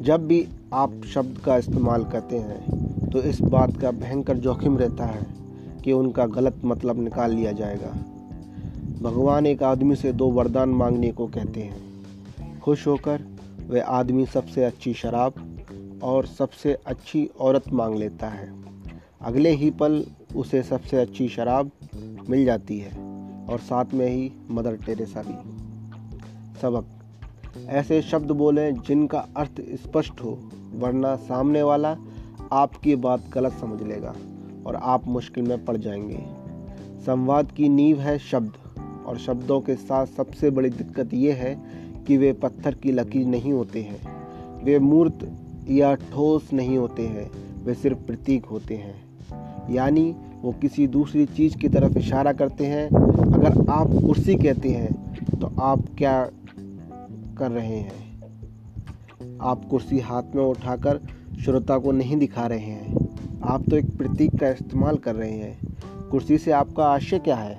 جب 0.00 0.20
بھی 0.20 0.44
آپ 0.70 0.90
شبد 1.04 1.44
کا 1.44 1.54
استعمال 1.54 2.02
کرتے 2.10 2.38
ہیں، 2.38 2.66
تو 3.10 3.18
اس 3.18 3.40
بات 3.40 3.70
کا 3.80 3.90
بھینکر 3.90 4.34
جوخم 4.34 4.78
رہتا 4.78 5.14
ہے 5.14 5.20
کہ 5.82 5.90
ان 5.90 6.12
کا 6.12 6.26
غلط 6.34 6.64
مطلب 6.64 6.98
نکال 6.98 7.34
لیا 7.34 7.52
جائے 7.52 7.76
گا۔ 7.76 7.90
بھگوان 8.98 9.46
ایک 9.46 9.62
آدمی 9.62 9.94
سے 9.94 10.12
دو 10.12 10.30
وردان 10.30 10.68
مانگنے 10.68 11.10
کو 11.10 11.26
کہتے 11.26 11.62
ہیں۔ 11.62 11.78
خوش 12.60 12.86
ہو 12.86 12.96
کر 12.96 13.16
وہ 13.68 13.76
آدمی 13.86 14.24
سب 14.32 14.48
سے 14.54 14.64
اچھی 14.64 14.92
شراب 14.92 15.30
اور 16.00 16.24
سب 16.24 16.52
سے 16.52 16.76
اچھی 16.84 17.28
عورت 17.38 17.72
مانگ 17.72 17.94
لیتا 17.94 18.34
ہے۔ 18.34 18.46
اگلے 19.20 19.56
ہی 19.56 19.70
پل 19.70 20.02
اسے 20.34 20.62
سب 20.62 20.78
سے 20.90 21.00
اچھی 21.00 21.28
شراب 21.28 21.68
مل 22.28 22.44
جاتی 22.44 22.80
ہے 22.80 22.90
اور 23.48 23.58
ساتھ 23.68 23.94
میں 23.94 24.08
ہی 24.08 24.28
مدر 24.48 24.74
ٹیریسا 24.84 25.22
بھی۔ 25.26 25.34
سبق۔ 26.60 26.99
ایسے 27.68 28.00
شبد 28.00 28.30
بولیں 28.30 28.70
جن 28.88 29.06
کا 29.06 29.22
ارتھ 29.36 29.60
اسپشٹ 29.66 30.24
ہو، 30.24 30.36
ورنہ 30.82 31.06
سامنے 31.26 31.62
والا 31.62 31.94
آپ 32.50 32.82
کی 32.82 32.96
بات 32.96 33.18
غلط 33.34 33.60
سمجھ 33.60 33.82
لے 33.82 34.02
گا 34.02 34.12
اور 34.62 34.74
آپ 34.80 35.00
مشکل 35.06 35.42
میں 35.42 35.56
پڑ 35.66 35.76
جائیں 35.76 36.08
گے۔ 36.08 36.16
سمواد 37.04 37.42
کی 37.54 37.68
نیو 37.68 37.96
ہے 38.04 38.16
شبد، 38.20 38.78
اور 39.04 39.16
شبدوں 39.16 39.60
کے 39.60 39.74
ساتھ 39.86 40.10
سب 40.16 40.34
سے 40.34 40.50
بڑی 40.50 40.68
دقت 40.68 41.14
یہ 41.14 41.32
ہے 41.32 41.54
کہ 42.06 42.18
وہ 42.18 42.40
پتھر 42.40 42.74
کی 42.74 42.92
لکیر 42.92 43.26
نہیں 43.26 43.52
ہوتے 43.52 43.82
ہیں۔ 43.82 43.96
وہ 44.44 44.78
مورت 44.80 45.24
یا 45.64 45.94
ٹھوس 45.94 46.52
نہیں 46.52 46.76
ہوتے 46.76 47.08
ہیں، 47.08 47.28
وہ 47.64 47.70
صرف 47.82 47.96
پرتیک 48.06 48.42
ہوتے 48.50 48.76
ہیں۔ 48.76 48.92
یعنی 49.68 50.12
وہ 50.42 50.52
کسی 50.60 50.86
دوسری 50.86 51.26
چیز 51.36 51.52
کی 51.54 51.68
طرف 51.68 51.90
اشارہ 51.96 52.32
کرتے 52.38 52.66
ہیں۔ 52.66 52.88
اگر 53.34 53.50
آپ 53.68 53.86
کرسی 53.86 54.34
کہتے 54.34 54.76
ہیں 54.76 54.88
تو 55.40 55.48
آپ 55.56 55.78
کیا 55.96 56.26
کر 57.40 57.50
رہے 57.50 57.80
ہیں۔ 57.80 58.20
آپ 59.38 59.70
کرسی 59.70 60.02
ہاتھ 60.02 60.36
میں 60.36 60.44
اٹھا 60.44 60.76
کر 60.76 60.98
شروتا 61.38 61.78
کو 61.78 61.92
نہیں 61.92 62.16
دکھا 62.16 62.48
رہے 62.48 62.58
ہیں۔ 62.58 62.94
آپ 63.40 63.60
تو 63.70 63.76
ایک 63.76 63.84
پرتیک 63.98 64.30
کا 64.40 64.46
استعمال 64.46 64.96
کر 64.96 65.14
رہے 65.14 65.30
ہیں۔ 65.30 65.54
کرسی 66.12 66.38
سے 66.38 66.52
آپ 66.52 66.68
کا 66.74 66.84
آشے 66.84 67.18
کیا 67.18 67.48
ہے؟ 67.48 67.54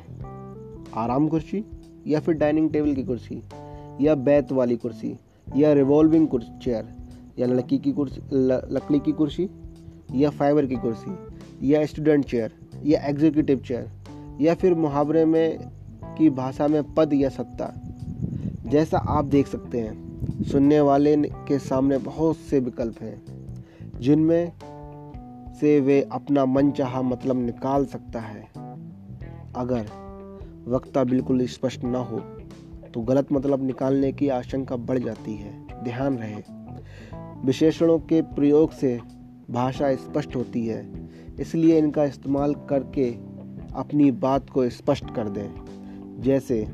آرام 0.91 1.27
کرسی 1.27 1.61
یا 2.05 2.19
پھر 2.19 2.33
ڈائننگ 2.33 2.67
ٹیبل 2.69 2.95
کی 2.95 3.03
کرسی؟ 3.03 3.39
یا 3.99 4.13
بیت 4.13 4.51
والی 4.51 4.75
کرسی؟ 4.75 5.13
یا 5.55 5.75
ریوالونگ 5.75 6.35
چیئر؟ 6.63 6.83
یا 7.37 7.47
لڑکی 7.47 7.77
کی 7.77 7.91
کرسی 7.91 8.21
لکڑی 8.69 8.99
کی 8.99 9.11
کرسی؟ 9.11 9.47
یا 10.09 10.29
فائبر 10.29 10.65
کی 10.65 10.75
کرسی؟ 10.75 11.11
یا 11.61 11.79
اسٹوڈنٹ 11.79 12.25
چیئر؟ 12.25 12.49
یا 12.81 12.99
ایگزیکٹو 12.99 13.65
چیئر؟ 13.67 13.83
یا 14.39 14.53
پھر 14.59 14.73
محاورے 14.73 15.25
میں 15.25 15.57
کی 16.15 16.29
بھاشا 16.29 16.67
میں 16.67 16.81
پد 16.95 17.13
یا 17.13 17.29
ستا 17.29 17.67
جیسا 18.71 18.97
آپ 19.05 19.25
دیکھ 19.31 19.49
سکتے 19.49 19.81
ہیں، 19.81 19.93
سننے 20.51 20.79
والے 20.79 21.15
کے 21.45 21.59
سامنے 21.59 21.97
بہت 22.03 22.35
سے 22.49 22.59
وکلپ 22.59 23.03
ہیں، 23.03 23.15
جن 23.99 24.19
میں 24.19 24.45
سے 25.59 25.79
وہ 25.79 26.05
اپنا 26.09 26.45
من 26.45 26.73
چاہا 26.73 27.01
مطلب 27.01 27.37
نکال 27.37 27.85
سکتا 27.85 28.19
ہے۔ 28.33 28.41
اگر 29.53 29.81
وقتہ 30.65 30.99
بالکل 30.99 31.41
اسپشٹ 31.41 31.83
نہ 31.83 31.97
ہو، 31.97 32.19
تو 32.91 33.01
غلط 33.01 33.31
مطلب 33.31 33.63
نکالنے 33.63 34.11
کی 34.11 34.31
آشنکا 34.31 34.75
بڑھ 34.75 34.99
جاتی 34.99 35.37
ہے۔ 35.37 35.51
دھیان 35.85 36.17
رہے۔ 36.17 36.41
وشیشنوں 37.47 37.99
کے 37.99 38.21
پریوگ 38.35 38.67
سے 38.79 38.97
بھاشا 39.49 39.87
اسپشٹ 39.87 40.35
ہوتی 40.35 40.69
ہے، 40.69 40.83
اس 41.37 41.55
لیے 41.55 41.79
ان 41.79 41.91
کا 41.91 42.03
استعمال 42.03 42.53
کر 42.67 42.83
کے 42.83 43.13
اپنی 43.71 44.11
بات 44.11 44.49
کو 44.49 44.61
اسپشٹ 44.61 45.15
کر 45.15 45.27
دیں۔ 45.27 45.47
جیسے 46.17 46.65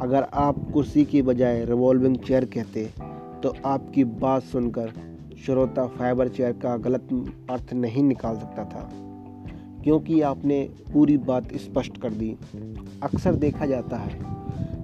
اگر 0.00 0.22
آپ 0.32 0.56
کرسی 0.74 1.04
کی 1.04 1.20
بجائے 1.22 1.64
ریوالونگ 1.66 2.14
چیئر 2.26 2.44
کہتے 2.44 2.84
تو 3.42 3.52
آپ 3.62 3.92
کی 3.94 4.04
بات 4.20 4.42
سن 4.52 4.70
کر 4.70 4.86
شروتا 5.36 5.86
فائبر 5.96 6.28
چیئر 6.28 6.52
کا 6.52 6.76
غلط 6.84 7.12
ارتھ 7.48 7.74
نہیں 7.74 8.02
نکال 8.02 8.36
سکتا 8.36 8.62
تھا، 8.62 8.88
کیونکہ 9.82 10.24
آپ 10.24 10.44
نے 10.44 10.66
پوری 10.92 11.16
بات 11.16 11.42
اسپشٹ 11.50 11.98
کر 11.98 12.10
دی۔ 12.10 12.34
اکثر 13.00 13.34
دیکھا 13.34 13.66
جاتا 13.66 14.04
ہے 14.06 14.18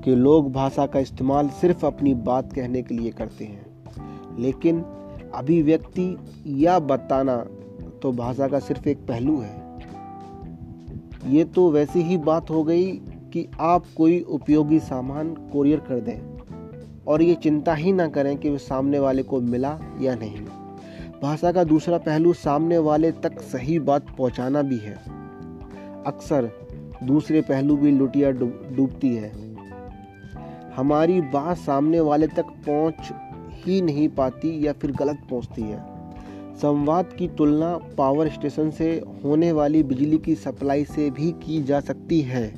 کہ 0.05 0.15
لوگ 0.15 0.45
بھاشا 0.51 0.87
کا 0.87 0.99
استعمال 0.99 1.47
صرف 1.61 1.85
اپنی 1.85 2.15
بات 2.25 2.55
کہنے 2.55 2.83
کے 2.83 2.95
لیے 2.95 3.11
کرتے 3.11 3.47
ہیں، 3.47 3.93
لیکن 4.37 4.83
ابھی 5.33 5.61
ویکتی 5.63 6.15
یا 6.45 6.79
بتانا 6.87 7.43
تو 8.01 8.13
بھاشا 8.13 8.49
کا 8.49 8.61
صرف 8.61 8.87
ایک 8.87 9.07
پہلو 9.07 9.43
ہے۔ 9.43 9.59
یہ 11.29 11.45
تو 11.55 11.71
ویسی 11.71 12.03
ہی 12.03 12.17
بات 12.25 12.51
ہو 12.51 12.67
گئی 12.69 12.99
کہ 13.31 13.47
آپ 13.59 13.83
کوئی 13.95 14.25
اپیوگی 14.29 14.79
سامان 14.79 15.35
کوریئر 15.53 15.79
کر 15.79 16.01
دیں 16.01 16.21
اور 17.05 17.21
یہ 17.21 17.35
چنتا 17.43 17.79
ہی 17.79 17.93
نہ 17.93 18.03
کریں 18.13 18.37
کہ 18.37 18.51
وہ 18.51 18.59
سامنے 18.59 18.99
والے 18.99 19.23
کو 19.23 19.41
ملا 19.41 19.77
یا 19.99 20.15
نہیں۔ 20.15 20.37
بھاشا 21.21 21.53
کا 21.53 21.63
دوسرا 21.71 21.99
پہلو 21.99 22.33
سامنے 22.43 22.79
والے 22.79 23.11
تک 23.11 23.43
صحیح 23.51 23.81
بات 23.81 24.03
پہنچانا 24.17 24.61
بھی 24.61 24.77
ہے۔ 24.87 24.95
اکثر 26.05 26.45
دوسرے 27.01 27.43
پہلو 27.47 27.77
بھی 27.77 27.91
لٹیا 27.91 28.31
ڈوبتی 28.77 29.19
ہے۔ 29.19 29.31
ہماری 30.79 31.21
بات 31.21 31.65
سامنے 31.65 32.01
والے 32.01 32.27
تک 32.27 32.65
پہنچ 32.65 33.13
ہی 33.67 33.81
نہیں 33.81 34.09
پاتی 34.17 34.63
یا 34.63 34.73
پھر 34.73 34.91
غلط 35.01 35.29
پہنچتی 35.29 35.63
ہے۔ 35.63 35.79
سمواد 36.61 37.05
کی 37.17 37.29
تلنا 37.29 37.79
پاور 37.97 38.27
اسٹیشن 38.27 38.71
سے 38.71 39.01
ہونے 39.25 39.53
والی 39.53 39.83
بجلی 39.83 40.17
کی 40.17 40.35
سپلائی 40.35 40.85
سے 40.95 41.09
بھی 41.15 41.33
کی 41.41 41.63
جا 41.67 41.81
سکتی 41.81 42.31
ہے۔ 42.31 42.51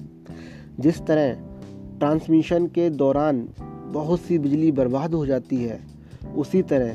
جس 0.78 1.03
طرح 1.06 1.33
ٹرانسمیشن 1.99 2.69
کے 2.69 2.89
دوران 2.89 3.47
بہت 3.93 4.21
سی 4.27 4.39
بجلی 4.39 4.71
برباد 4.71 5.09
ہو 5.09 5.27
جاتی 5.27 5.69
ہے، 5.69 5.78
اسی 6.34 6.62
طرح 6.62 6.89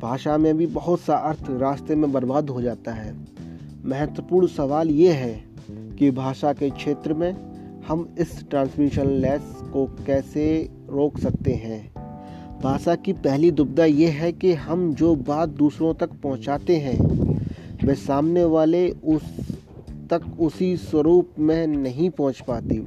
بھاشا 0.00 0.36
میں 0.36 0.52
بھی 0.52 0.66
بہت 0.72 1.00
سا 1.06 1.14
ارتھ 1.14 1.50
راستے 1.50 1.94
میں 1.94 2.08
برباد 2.08 2.42
ہو 2.42 2.60
جاتا 2.60 3.04
ہے۔ 3.04 3.12
مہتوپورن 3.84 4.46
سوال 4.46 4.90
یہ 4.90 5.08
ہے 5.08 5.38
کہ 5.96 6.10
بھاشا 6.10 6.52
کے 6.52 6.68
چھیتر 6.78 7.12
میں 7.12 7.32
ہم 7.90 8.04
اس 8.16 8.44
ٹرانسمیشن 8.48 9.08
لیس 9.08 9.62
کو 9.70 9.86
کیسے 10.04 10.66
روک 10.88 11.18
سکتے 11.18 11.54
ہیں؟ 11.54 11.82
بھاشا 12.60 12.94
کی 12.94 13.12
پہلی 13.22 13.50
دبدہ 13.50 13.82
یہ 13.82 14.06
ہے 14.06 14.32
کہ 14.32 14.54
ہم 14.54 14.90
جو 14.98 15.14
بات 15.14 15.48
دوسروں 15.50 15.94
تک 15.94 16.22
پہنچاتے 16.22 16.78
ہیں، 16.78 16.98
وہ 17.82 17.92
سامنے 18.06 18.44
والے 18.44 18.90
اس 19.02 19.22
تک 20.08 20.28
اسی 20.38 20.76
سوروپ 20.90 21.38
میں 21.38 21.66
نہیں 21.66 22.16
پہنچ 22.16 22.46
پاتی۔ 22.46 22.80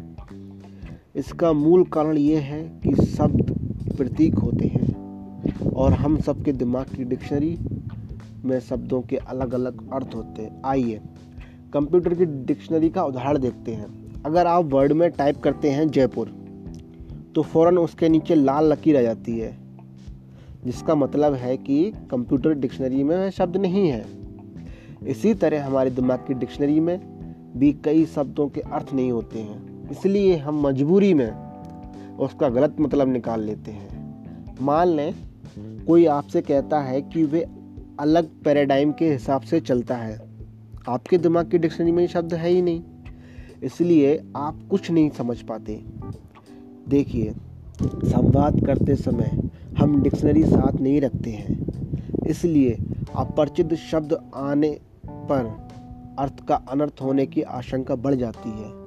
اس 1.15 1.29
کا 1.29 1.51
مول 1.51 1.83
کارن 1.83 2.17
یہ 2.17 2.35
ہے 2.35 2.67
کہ 2.81 2.89
شبد 3.15 3.51
پرتیک 3.97 4.33
ہوتے 4.43 4.67
ہیں 4.67 4.93
اور 5.73 5.91
ہم 5.91 6.17
سب 6.25 6.33
کے 6.45 6.51
دماغ 6.51 6.83
کی 6.95 7.03
ڈکشنری 7.03 7.55
میں 8.43 8.59
شبدوں 8.69 9.01
کے 9.01 9.17
الگ 9.25 9.43
الگ 9.43 9.69
ارتھ 9.91 10.15
ہوتے 10.15 10.41
ہیں۔ 10.41 10.49
آئیے، 10.63 10.99
کمپیوٹر 11.71 12.13
کی 12.13 12.25
ڈکشنری 12.25 12.89
کا 12.89 13.01
ادھار 13.01 13.35
دیکھتے 13.35 13.75
ہیں۔ 13.75 13.85
اگر 14.23 14.45
آپ 14.45 14.73
ورڈ 14.73 14.91
میں 14.91 15.09
ٹائپ 15.09 15.43
کرتے 15.43 15.71
ہیں 15.71 15.85
جے 15.85 16.07
پور 16.07 16.27
تو 17.33 17.41
فوراً 17.41 17.77
اس 17.77 17.95
کے 17.95 18.07
نیچے 18.07 18.35
لال 18.35 18.65
لکیر 18.65 18.97
آ 18.97 19.01
جاتی 19.01 19.41
ہے، 19.41 19.51
جس 20.65 20.81
کا 20.81 20.93
مطلب 20.93 21.33
ہے 21.41 21.57
کہ 21.57 21.91
کمپیوٹر 22.07 22.53
ڈکشنری 22.53 23.03
میں 23.03 23.29
شبد 23.37 23.55
نہیں 23.55 23.91
ہے۔ 23.91 24.01
اسی 25.01 25.33
طرح 25.33 25.59
ہمارے 25.59 25.89
دماغ 25.89 26.17
کی 26.27 26.33
ڈکشنری 26.33 26.79
میں 26.79 26.97
بھی 27.55 27.73
کئی 27.81 28.05
شبدوں 28.13 28.47
کے 28.47 28.61
ارتھ 28.71 28.95
نہیں 28.95 29.11
ہوتے 29.11 29.41
ہیں۔ 29.41 29.74
اس 29.89 30.05
لیے 30.05 30.35
ہم 30.35 30.59
مجبوری 30.59 31.13
میں 31.13 31.31
اس 32.17 32.29
کا 32.37 32.47
غلط 32.47 32.79
مطلب 32.79 33.07
نکال 33.07 33.43
لیتے 33.43 33.71
ہیں۔ 33.71 34.13
مان 34.59 34.87
لیں 34.87 35.11
کوئی 35.85 36.07
آپ 36.07 36.29
سے 36.29 36.41
کہتا 36.41 36.89
ہے 36.89 37.01
کہ 37.01 37.23
وہ 37.23 37.37
الگ 37.97 38.19
پیراڈائم 38.43 38.91
کے 38.91 39.15
حساب 39.15 39.43
سے 39.43 39.59
چلتا 39.59 40.07
ہے۔ 40.07 40.17
آپ 40.85 41.05
کے 41.05 41.17
دماغ 41.17 41.45
کی 41.45 41.57
ڈکشنری 41.57 41.91
میں 41.91 42.07
شبد 42.07 42.33
ہے 42.33 42.47
ہی 42.47 42.61
نہیں۔ 42.61 42.81
اس 43.61 43.81
لیے 43.81 44.17
آپ 44.33 44.53
کچھ 44.67 44.91
نہیں 44.91 45.09
سمجھ 45.17 45.45
پاتے۔ 45.45 45.79
دیکھیے، 46.91 47.31
سمواد 48.11 48.51
کرتے 48.67 48.95
سمے 48.95 49.47
ہم 49.81 50.03
ڈکشنری 50.03 50.43
ساتھ 50.43 50.81
نہیں 50.81 51.01
رکھتے 51.01 51.31
ہیں۔ 51.31 51.55
اس 52.25 52.45
لیے 52.45 52.75
اپرچت 53.13 53.73
شبد 53.77 54.13
آنے 54.31 54.75
پر 55.27 55.45
ارتھ 56.17 56.47
کا 56.47 56.59
انرتھ 56.71 57.03
ہونے 57.03 57.25
کی 57.25 57.43
آشنکا 57.43 57.95
بڑھ 57.95 58.15
جاتی 58.15 58.49
ہے۔ 58.49 58.84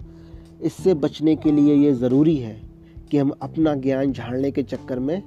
اس 0.60 0.72
سے 0.84 0.94
بچنے 0.94 1.37
کے 1.37 1.52
لیے 1.52 1.75
یہ 1.75 1.93
ضروری 1.93 2.43
ہے 2.43 2.56
کہ 3.08 3.20
ہم 3.20 3.31
اپنا 3.40 3.75
گیان 3.84 4.12
جھاڑنے 4.12 4.50
کے 4.50 4.62
چکر 4.62 4.96
میں 4.96 5.20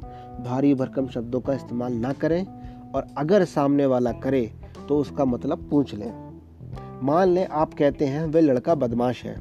بھاری 0.44 0.74
بھرکم 0.74 1.08
شبدوں 1.08 1.40
کا 1.40 1.54
استعمال 1.54 1.92
نہ 1.92 2.08
کریں 2.18 2.46
اور 2.92 3.04
اگر 3.16 3.42
سامنے 3.54 3.86
والا 3.86 4.12
کرے 4.12 4.46
تو 4.88 5.00
اس 5.00 5.08
کا 5.16 5.24
مطلب 5.24 5.60
پوچھ 5.70 5.96
لیں۔ 5.96 6.12
مان 7.02 7.30
لیں 7.30 7.46
آپ 7.50 7.78
کہتے 7.78 8.06
ہیں 8.06 8.24
وہ 8.34 8.42
لڑکا 8.42 8.74
بدماش 8.74 9.26
ہے۔ 9.26 9.36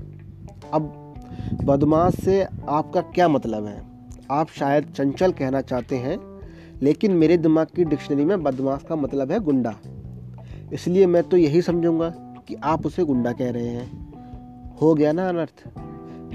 اب 0.70 0.82
بدماش 1.66 2.12
سے 2.24 2.44
آپ 2.66 2.92
کا 2.92 3.00
کیا 3.00 3.28
مطلب 3.28 3.66
ہے؟ 3.66 3.80
آپ 4.28 4.46
شاید 4.52 4.84
چنچل 4.96 5.32
کہنا 5.32 5.62
چاہتے 5.62 5.98
ہیں، 5.98 6.16
لیکن 6.80 7.12
میرے 7.12 7.36
دماغ 7.36 7.64
کی 7.74 7.84
ڈکشنری 7.84 8.24
میں 8.24 8.36
بدماش 8.36 8.82
کا 8.82 8.94
مطلب 8.94 9.30
ہے 9.30 9.36
گنڈا۔ 9.46 9.70
اس 10.70 10.88
لیے 10.88 11.06
میں 11.06 11.22
تو 11.30 11.36
یہی 11.36 11.60
سمجھوں 11.60 12.00
گا 12.00 12.34
کہ 12.46 12.56
آپ 12.60 12.80
اسے 12.84 13.02
گنڈا 13.02 13.32
کہہ 13.32 13.46
رہے 13.46 13.68
ہیں۔ 13.68 14.09
ہو 14.80 14.98
گیا 14.98 15.12
نا 15.12 15.28
انرتھ 15.28 15.68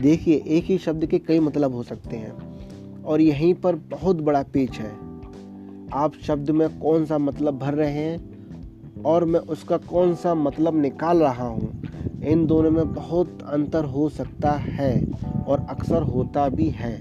دیکھیے، 0.04 0.36
ایک 0.36 0.72
ہی 0.72 0.78
شبد 0.78 1.04
کے 1.10 1.20
کئی 1.20 1.40
مطلب 1.40 1.74
ہو 1.74 1.84
سکتے 1.84 2.18
ہیں۔ 2.18 2.32
اور 3.02 3.20
یہیں 3.20 3.54
پر 3.62 3.76
بہت 3.90 4.16
بڑا 4.16 4.42
پیچ 4.52 4.80
ہے۔ 4.80 4.92
آپ 5.92 6.12
شبد 6.22 6.50
میں 6.50 6.68
کون 6.80 7.06
سا 7.06 7.18
مطلب 7.18 7.54
بھر 7.54 7.74
رہے 7.74 7.92
ہیں؟ 7.92 8.18
اور 9.02 9.22
میں 9.22 9.40
اس 9.48 9.64
کا 9.64 9.78
کون 9.86 10.14
سا 10.22 10.34
مطلب 10.34 10.76
نکال 10.76 11.22
رہا 11.22 11.48
ہوں؟ 11.48 11.68
ان 12.22 12.50
دونوں 12.50 12.72
میں 12.72 12.84
بہت 12.96 13.28
انتر 13.52 13.84
ہو 13.84 14.10
سکتا 14.10 14.78
ہے 14.78 15.02
اور 15.46 15.60
اکثر 15.68 16.02
ہوتا 16.02 16.48
بھی 16.48 16.72
ہے۔ 16.80 16.98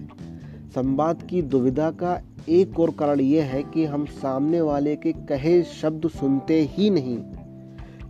سمباد 0.75 1.15
کی 1.27 1.43
دویدھا 1.43 1.91
کا 1.97 2.17
ایک 2.47 2.69
اور 2.75 2.89
کارن 2.97 3.21
یہ 3.21 3.41
ہے 3.41 3.63
کہ 3.71 3.87
ہم 3.87 4.05
سامنے 4.21 4.61
والے 4.61 4.97
کے 4.97 5.13
کہے 5.29 5.63
شبد 5.81 6.07
سنتے 6.21 6.67
ہی 6.79 6.89
نہیں۔ 6.89 7.33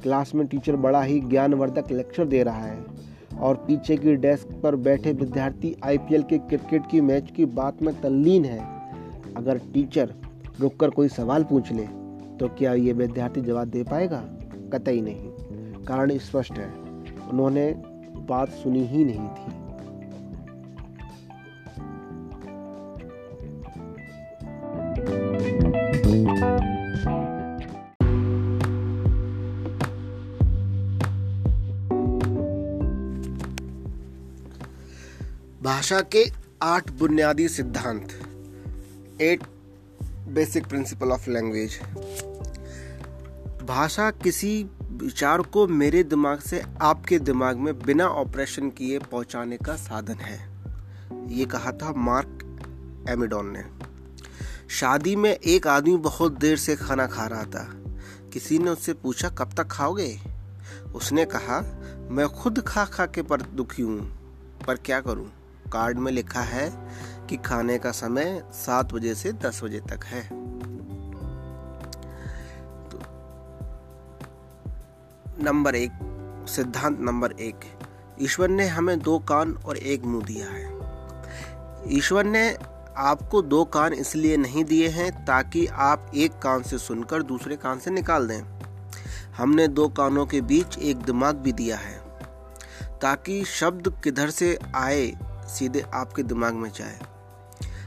کلاس 0.03 0.35
میں 0.35 0.45
ٹیچر 0.45 0.77
بڑا 0.77 1.07
ہی 1.07 1.31
گیان 1.31 1.55
وردک 1.55 1.93
لیکچر 1.93 2.25
دے 2.25 2.45
رہا 2.45 2.69
ہے۔ 2.69 2.94
اور 3.39 3.55
پیچھے 3.55 3.97
کی 3.97 4.15
ڈیسک 4.15 4.47
پر 4.61 4.77
بیٹھے 4.77 5.13
ودیارتھی 5.21 5.75
آئی 5.81 5.99
پی 5.99 6.15
ایل 6.15 6.23
کے 6.23 6.39
کرکٹ 6.51 6.91
کی 6.91 7.01
میچ 7.01 7.33
کی 7.33 7.45
بات 7.45 7.83
میں 7.83 7.93
تلین 8.01 8.45
ہے۔ 8.45 8.59
اگر 9.35 9.57
ٹیچر 9.73 10.07
رک 10.63 10.79
کر 10.79 10.89
کوئی 10.89 11.09
سوال 11.09 11.43
پوچھ 11.49 11.73
لے، 11.73 11.85
تو 12.39 12.47
کیا 12.57 12.73
یہ 12.73 12.93
ودیارتھی 12.99 13.41
جواب 13.41 13.73
دے 13.73 13.85
پائے 13.91 14.11
گا؟ 14.11 14.23
قطعی 14.71 15.01
نہیں۔ 15.01 15.31
کارن 15.85 16.11
اسپشٹ 16.11 16.59
ہے۔ 16.59 16.69
انہوں 17.33 17.51
نے 17.51 17.73
بات 18.27 18.49
سنی 18.63 18.87
ہی 18.87 19.05
نہیں 19.05 19.29
تھی۔ 19.35 19.64
بھاشا 35.75 36.01
کے 36.01 36.25
آٹھ 36.59 36.93
بنیادی 36.93 37.49
Siddhant. 37.49 38.13
Eight 39.19 39.41
basic 40.27 40.71
principle 40.71 41.13
of 41.13 41.29
language 41.29 41.71
بھاشا 43.67 44.11
کسی 44.11 44.65
وچار 45.01 45.39
کو 45.39 45.67
میرے 45.67 46.03
دماغ 46.03 46.37
سے 46.49 46.61
آپ 46.81 47.05
کے 47.05 47.19
دماغ 47.19 47.63
میں 47.63 47.73
بنا 47.73 48.07
آپریشن 48.07 48.71
کیے 48.71 48.99
پہنچانے 49.11 49.57
کا 49.57 49.77
سادھن 49.77 50.21
ہے۔ 50.27 50.39
یہ 51.29 51.45
کہا 51.45 51.71
تھا 51.71 51.93
مارک 51.93 52.45
ایمیڈون 53.07 53.53
نے۔ 53.53 53.63
شادی 54.69 55.17
میں 55.17 55.33
ایک 55.33 55.67
آدمی 55.67 55.97
بہت 55.97 56.43
دیر 56.43 56.57
سے 56.57 56.77
کھانا 56.77 57.07
کھا 57.07 57.29
رہا 57.29 57.45
تھا۔ 57.51 57.67
کسی 58.31 58.59
نے 58.59 58.71
اس 58.71 58.79
سے 58.83 58.95
پوچھا، 58.95 59.29
کب 59.35 59.51
تک 59.55 59.69
کھاؤ 59.69 59.93
گے؟ 59.93 60.17
اس 60.95 61.13
نے 61.13 61.25
کہا، 61.25 61.61
میں 62.11 62.27
خود 62.27 62.59
کھا 62.65 62.85
کھا 62.85 63.07
کے 63.07 63.23
پر 63.23 63.39
دکھی 63.41 63.83
ہوں، 63.83 63.99
پر 64.65 64.75
کیا 64.75 65.01
کروں؟ 65.01 65.25
کارڈ 65.75 65.99
میں 65.99 66.13
لکھا 66.13 66.51
ہے 66.51 66.71
کہ 67.27 67.37
کھانے 67.43 67.79
کا 67.79 67.93
سمے 67.93 68.39
سات 68.53 68.93
بجے 68.93 69.15
سے 69.15 69.33
دس 69.33 69.63
بجے 69.63 69.81
تک 69.81 70.05
ہے۔ 70.13 70.23
تو 72.91 72.99
نمبر 75.39 75.73
ایک، 75.73 75.91
سدھانت 76.49 77.01
نمبر 77.01 77.33
ایک، 77.37 77.55
ایشور 78.17 78.49
نے 78.49 78.67
ہمیں 78.67 78.97
دو 78.97 79.19
کان 79.19 79.55
اور 79.63 79.77
ایک 79.77 80.05
منہ 80.05 80.21
دیا 80.21 80.47
ہے۔ 80.53 80.65
ایشور 81.83 82.25
نے 82.25 82.55
آپ 82.95 83.31
کو 83.31 83.43
دو 83.43 83.65
کان 83.65 83.93
اس 83.99 84.17
لیے 84.17 84.37
نہیں 84.37 84.63
دیے 84.63 84.89
ہیں 84.89 85.11
تاکہ 85.27 85.67
آپ 85.73 86.01
ایک 86.11 86.33
کان 86.41 86.63
سے 86.63 86.79
سن 86.79 87.05
کر 87.05 87.21
دوسرے 87.21 87.57
کان 87.57 87.81
سے 87.81 87.91
نکال 87.91 88.29
دیں۔ 88.29 88.43
ہم 89.39 89.51
نے 89.51 89.67
دو 89.67 89.89
کانوں 89.89 90.27
کے 90.27 90.41
بیچ 90.41 90.79
ایک 90.79 91.07
دماغ 91.07 91.33
بھی 91.33 91.53
دیا 91.53 91.77
ہے 91.77 91.99
تاکہ 93.01 93.43
شبد 93.47 93.89
کدھر 94.01 94.31
سے 94.31 94.57
آئے 94.73 95.13
سیدھے 95.55 95.81
آپ 95.93 96.15
کے 96.15 96.23
دماغ 96.23 96.57
میں 96.57 96.71
جائے۔ 96.75 96.97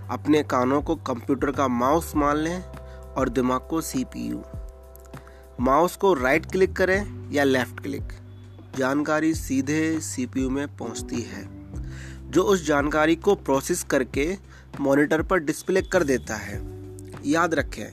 اپنے 0.08 0.44
کانوں 0.48 0.82
کو 0.82 0.96
کمپیوٹر 0.96 1.52
کا 1.52 1.68
ماؤس 1.68 2.16
مان 2.16 2.38
لیں 2.38 2.60
اور 3.14 3.28
دماغ 3.28 3.68
کو 3.68 3.82
سی 3.82 4.04
پی 4.12 4.20
یو۔ 4.20 4.42
ماؤس 5.60 5.98
کو 5.98 6.16
رائٹ 6.16 6.52
کلک 6.52 6.76
کریں 6.76 7.04
یا 7.30 7.44
لیفٹ 7.44 7.84
کلک۔ 7.84 8.14
جانکاری 8.78 9.34
سیدھے 9.34 10.00
سی 10.02 10.26
پی 10.26 10.42
یو 10.42 10.50
میں 10.50 10.66
پہنچتی 10.78 11.24
ہے، 11.26 11.44
جو 12.30 12.50
اس 12.50 12.66
جانکاری 12.68 13.16
کو 13.16 13.36
پروسیس 13.36 13.84
کر 13.84 14.04
کے 14.04 14.36
مانیٹر 14.80 15.22
پر 15.22 15.38
ڈسپلے 15.38 15.82
کر 15.82 16.04
دیتا 16.04 16.48
ہے۔ 16.48 16.60
یاد 17.22 17.50
رکھیں 17.50 17.90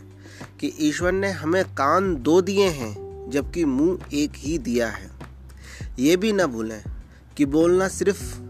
کہ 0.58 0.70
ایشور 0.76 1.12
نے 1.12 1.30
ہمیں 1.30 1.62
کان 1.74 2.24
دو 2.24 2.40
دیے 2.40 2.68
ہیں، 2.68 2.94
جبکہ 3.30 3.66
منہ 3.66 3.92
ایک 4.08 4.46
ہی 4.46 4.58
دیا 4.58 4.90
ہے۔ 4.98 5.08
یہ 5.96 6.16
بھی 6.16 6.32
نہ 6.32 6.42
بھولیں 6.42 6.80
کہ 7.34 7.44
بولنا 7.44 7.88
صرف 7.88 8.40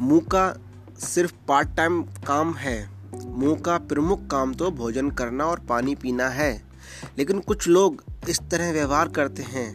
منہ 0.00 0.28
کا 0.28 0.52
صرف 0.98 1.32
پارٹ 1.46 1.66
ٹائم 1.74 2.02
کام 2.24 2.52
ہے۔ 2.64 2.86
منہ 3.24 3.54
کا 3.54 3.78
پرمکھ 3.88 4.20
کام 4.28 4.52
تو 4.52 4.70
بھوجن 4.70 5.10
کرنا 5.10 5.44
اور 5.44 5.58
پانی 5.66 5.94
پینا 5.94 6.34
ہے۔ 6.34 6.58
لیکن 7.16 7.40
کچھ 7.46 7.68
لوگ 7.68 7.92
اس 8.26 8.40
طرح 8.48 8.72
ویوہار 8.72 9.06
کرتے 9.06 9.42
ہیں، 9.42 9.72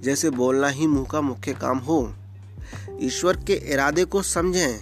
جیسے 0.00 0.30
بولنا 0.30 0.72
ہی 0.72 0.86
منہ 0.86 1.04
کا 1.04 1.20
مکھیہ 1.20 1.54
کام 1.58 1.86
ہو۔ 1.86 2.12
ایشور 2.86 3.34
کے 3.34 3.54
ارادے 3.54 4.04
کو 4.04 4.22
سمجھیں۔ 4.22 4.78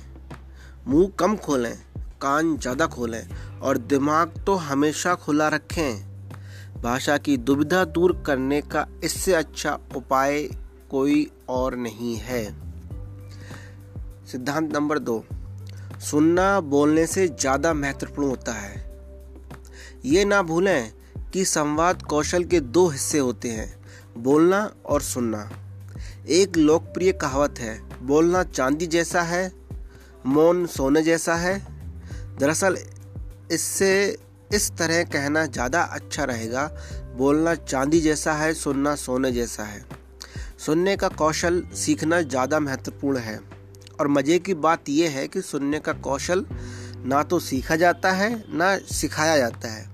منہ 0.86 1.06
کم 1.16 1.36
کھولیں، 1.36 1.98
کان 2.18 2.56
زیادہ 2.62 2.86
کھولیں 2.90 3.22
اور 3.58 3.76
دماغ 3.76 4.26
تو 4.44 4.72
ہمیشہ 4.72 5.08
کھلا 5.24 5.50
رکھیں۔ 5.50 6.00
بھاشا 6.80 7.16
کی 7.16 7.36
دبدھا 7.36 7.84
دور 7.94 8.10
کرنے 8.10 8.60
کا 8.68 8.84
اس 9.00 9.12
سے 9.12 9.36
اچھا 9.36 9.76
اپائے 9.94 10.48
کوئی 10.88 11.26
اور 11.46 11.72
نہیں 11.72 12.20
ہے۔ 12.20 12.48
سدھانت 14.26 14.72
نمبر 14.72 14.98
دو۔ 14.98 15.22
سننا 16.04 16.60
بولنے 16.60 17.06
سے 17.06 17.26
زیادہ 17.26 17.72
مہتوپورن 17.72 18.28
ہوتا 18.28 18.62
ہے۔ 18.62 18.96
یہ 20.02 20.24
نہ 20.24 20.42
بھولیں 20.46 20.90
کہ 21.32 21.44
سمواد 21.44 21.94
کوشل 22.02 22.44
کے 22.44 22.60
دو 22.60 22.90
حصے 22.94 23.18
ہوتے 23.18 23.50
ہیں، 23.50 23.66
بولنا 24.16 24.68
اور 24.82 25.00
سننا۔ 25.00 25.44
ایک 26.24 26.58
لوکپری 26.58 27.12
کہاوت 27.12 27.60
ہے، 27.60 27.78
بولنا 28.00 28.44
چاندی 28.44 28.86
جیسا 28.86 29.28
ہے، 29.28 29.48
مون 30.24 30.66
سونے 30.66 31.02
جیسا 31.02 31.42
ہے۔ 31.42 31.58
دراصل 32.40 32.74
اس 33.48 33.60
سے 33.60 34.16
اس 34.50 34.72
طرح 34.76 35.02
کہنا 35.02 35.44
زیادہ 35.44 35.86
اچھا 35.90 36.26
رہے 36.26 36.52
گا، 36.52 36.68
بولنا 37.16 37.54
چاندی 37.54 38.00
جیسا 38.00 38.38
ہے، 38.38 38.54
سننا 38.54 38.96
سونے 38.96 39.30
جیسا 39.30 39.72
ہے۔ 39.72 39.80
سننے 40.58 40.96
کا 40.96 41.08
کوشل 41.08 41.60
سیکھنا 41.74 42.20
زیادہ 42.20 42.58
مہتوپورن 42.58 43.18
ہے۔ 43.18 43.38
اور 43.96 44.06
مزے 44.06 44.38
کی 44.38 44.54
بات 44.54 44.88
یہ 44.88 45.08
ہے 45.08 45.28
کہ 45.28 45.40
سننے 45.40 45.80
کا 45.80 45.92
کوشل 46.00 46.42
نہ 46.96 47.14
تو 47.28 47.38
سیکھا 47.38 47.76
جاتا 47.76 48.18
ہے، 48.18 48.34
نہ 48.48 48.64
سکھایا 48.90 49.36
جاتا 49.36 49.76
ہے۔ 49.76 49.84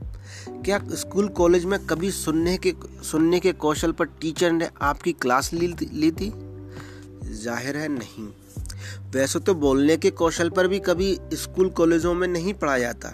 کیا 0.64 0.78
اسکول، 0.92 1.28
کالج 1.34 1.64
میں 1.64 1.78
کبھی 1.86 2.10
سننے 2.10 2.56
کے 2.56 2.72
سننے 3.02 3.40
کے 3.40 3.52
کوشل 3.52 3.92
پر 3.92 4.04
ٹیچر 4.04 4.50
نے 4.50 4.66
آپ 4.80 5.02
کی 5.02 5.12
کلاس 5.12 5.52
لی 5.52 6.10
تھی 6.10 6.30
ظاہر 7.32 7.74
ہے 7.74 7.88
نہیں۔ 7.88 8.28
ویسے 9.12 9.38
تو 9.38 9.54
بولنے 9.54 9.96
کے 9.96 10.10
کوشل 10.10 10.50
پر 10.50 10.64
بھی 10.64 10.78
کبھی 10.78 11.16
اسکول، 11.30 11.70
کالجوں 11.70 12.14
میں 12.14 12.28
نہیں 12.28 12.52
پڑھا 12.52 12.78
جاتا، 12.78 13.10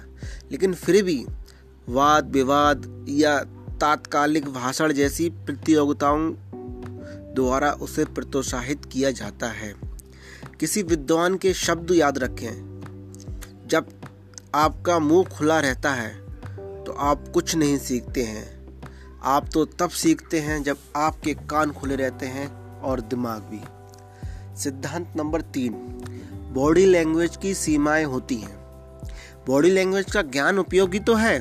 لیکن 0.48 0.72
پھر 0.80 1.02
بھی 1.02 1.24
واد 1.88 2.36
وواد 2.36 2.74
یا 3.06 3.40
تاتکالک 3.78 4.46
بھاشڑ 4.46 4.92
جیسی 4.92 5.30
پرتیوگتاؤں 5.46 6.32
دوارا 7.36 7.72
اسے 7.80 8.04
پرتوساہت 8.14 8.90
کیا 8.90 9.10
جاتا 9.10 9.60
ہے۔ 9.60 9.72
کسی 10.58 10.82
ودوان 10.82 11.38
کے 11.38 11.52
شبد 11.52 11.90
یاد 11.90 12.12
رکھیں۔ 12.12 12.52
جب 13.66 13.84
آپ 14.52 14.72
کا 14.82 14.98
منہ 14.98 15.22
کھلا 15.30 15.62
رہتا 15.62 16.02
ہے، 16.02 16.12
تو 16.84 16.92
آپ 16.96 17.18
کچھ 17.32 17.56
نہیں 17.56 17.78
سیکھتے 17.78 18.24
ہیں۔ 18.24 18.44
آپ 19.20 19.50
تو 19.50 19.64
تب 19.64 19.92
سیکھتے 19.92 20.40
ہیں 20.40 20.58
جب 20.58 20.74
آپ 20.92 21.22
کے 21.22 21.34
کان 21.46 21.70
کھلے 21.70 21.96
رہتے 21.96 22.26
ہیں 22.26 22.46
اور 22.80 22.98
دماغ 22.98 23.40
بھی۔ 23.48 23.58
سدھانت 24.56 25.16
نمبر 25.16 25.42
تین، 25.42 25.98
باڈی 26.54 26.86
لینگویج 26.86 27.38
کی 27.38 27.54
سیمائیں 27.54 28.04
ہوتی 28.04 28.42
ہیں۔ 28.42 28.56
باڈی 29.46 29.70
لینگویج 29.70 30.06
کا 30.06 30.22
گیان 30.32 30.58
اپیوگی 30.58 30.98
تو 30.98 31.20
ہے، 31.20 31.38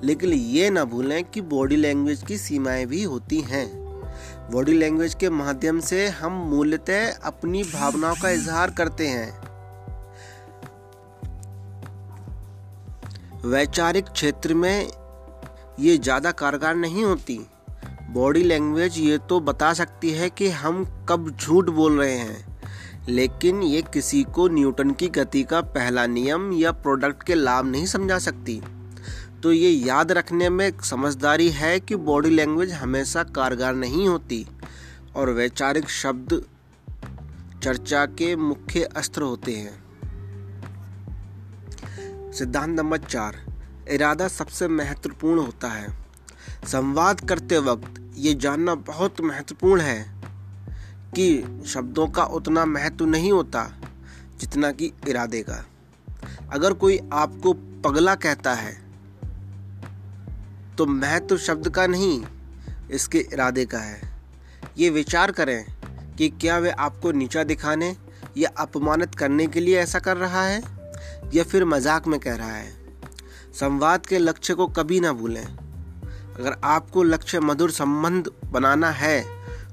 لیکن 0.00 0.28
یہ 0.32 0.70
نہ 0.70 0.80
بھولیں 0.80 1.22
کہ 1.30 1.40
باڈی 1.40 1.76
لینگویج 1.76 2.24
کی 2.24 2.36
سیمائیں 2.36 2.84
بھی 2.84 3.04
ہوتی 3.04 3.44
ہیں۔ 3.44 3.85
باڈی 4.52 4.72
لینگویج 4.72 5.16
کے 5.16 5.28
مادھیم 5.28 5.80
سے 5.80 6.08
ہم 6.08 6.34
مولتیں 6.50 7.12
اپنی 7.22 7.62
بھاوناؤں 7.70 8.14
کا 8.22 8.28
اظہار 8.28 8.68
کرتے 8.68 9.08
ہیں۔ 9.08 9.30
ویچارک 13.44 14.14
چھیتر 14.14 14.54
میں 14.54 14.84
یہ 15.78 15.96
زیادہ 16.04 16.30
کارگر 16.36 16.74
نہیں 16.74 17.04
ہوتی۔ 17.04 17.38
باڈی 18.12 18.42
لینگویج 18.42 18.98
یہ 18.98 19.16
تو 19.28 19.40
بتا 19.40 19.74
سکتی 19.74 20.18
ہے 20.18 20.28
کہ 20.30 20.48
ہم 20.48 20.82
کب 21.04 21.20
جھوٹ 21.38 21.68
بول 21.68 21.98
رہے 21.98 22.16
ہیں، 22.16 22.36
لیکن 23.06 23.62
یہ 23.62 23.80
کسی 23.90 24.22
کو 24.32 24.48
نیوٹن 24.48 24.92
کی 24.92 25.14
گتی 25.16 25.42
کا 25.42 25.60
پہلا 25.60 26.06
نیم 26.06 26.50
یا 26.52 26.72
پروڈکٹ 26.72 27.24
کے 27.24 27.34
لام 27.34 27.68
نہیں 27.68 27.86
سمجھا 27.86 28.18
سکتی۔ 28.18 28.60
تو 29.40 29.52
یہ 29.52 29.86
یاد 29.86 30.04
رکھنے 30.04 30.48
میں 30.48 30.70
سمجھداری 30.82 31.54
ہے 31.54 31.80
کہ 31.80 31.96
باڈی 31.96 32.30
لینگویج 32.30 32.72
ہمیشہ 32.82 33.18
کارگر 33.32 33.74
نہیں 33.74 34.06
ہوتی 34.06 34.44
اور 35.12 35.28
ویچارک 35.28 35.90
شبد 35.90 36.32
چرچا 37.60 38.06
کے 38.06 38.36
مکھیہ 38.36 38.86
استر 38.96 39.22
ہوتے 39.22 39.56
ہیں۔ 39.58 39.70
سدھانت 42.32 42.80
نمبر 42.80 42.98
چار، 43.08 43.32
ارادہ 43.86 44.26
سب 44.30 44.50
سے 44.50 44.68
مہتوپورن 44.68 45.38
ہوتا 45.38 45.80
ہے۔ 45.80 45.86
سنواد 46.66 47.14
کرتے 47.28 47.58
وقت 47.58 48.00
یہ 48.14 48.34
جاننا 48.34 48.74
بہت 48.86 49.20
مہتوپورن 49.20 49.80
ہے 49.80 50.04
کہ 51.14 51.42
شبدوں 51.64 52.06
کا 52.06 52.22
اتنا 52.22 52.64
مہتو 52.64 53.06
نہیں 53.06 53.30
ہوتا 53.30 53.68
جتنا 54.38 54.72
کہ 54.72 54.88
ارادے 55.06 55.42
کا۔ 55.42 55.62
اگر 56.48 56.70
کوئی 56.70 56.98
آپ 57.10 57.30
کو 57.42 57.54
پگلا 57.82 58.14
کہتا 58.14 58.62
ہے 58.62 58.85
تو 60.76 60.86
مہتو 60.86 61.36
شبد 61.36 61.68
کا 61.68 61.86
نہیں، 61.86 62.24
اس 62.88 63.08
کے 63.08 63.18
ارادے 63.18 63.66
کا 63.66 63.84
ہے۔ 63.86 64.00
یہ 64.76 64.90
وچار 64.90 65.28
کریں 65.28 65.62
کہ 66.16 66.30
کیا 66.38 66.58
وہ 66.58 66.66
آپ 66.78 67.02
کو 67.02 67.12
نیچا 67.12 67.42
دکھانے 67.42 67.92
یا 68.34 68.48
اپمانت 68.54 69.16
کرنے 69.16 69.46
کے 69.46 69.60
لیے 69.60 69.78
ایسا 69.78 69.98
کر 69.98 70.16
رہا 70.16 70.48
ہے 70.48 70.60
یا 71.32 71.44
پھر 71.50 71.64
مذاق 71.64 72.08
میں 72.08 72.18
کہہ 72.18 72.36
رہا 72.36 72.58
ہے۔ 72.58 72.70
سمواد 73.54 73.98
کے 73.98 74.18
لکچ 74.18 74.50
کو 74.56 74.66
کبھی 74.66 74.98
نہ 74.98 75.08
بھولیں۔ 75.08 75.44
اگر 76.38 76.50
آپ 76.60 76.90
کو 76.90 77.02
لکچ 77.02 77.34
مدھر 77.34 77.68
سمبند 77.68 78.26
بنانا 78.50 79.00
ہے 79.00 79.22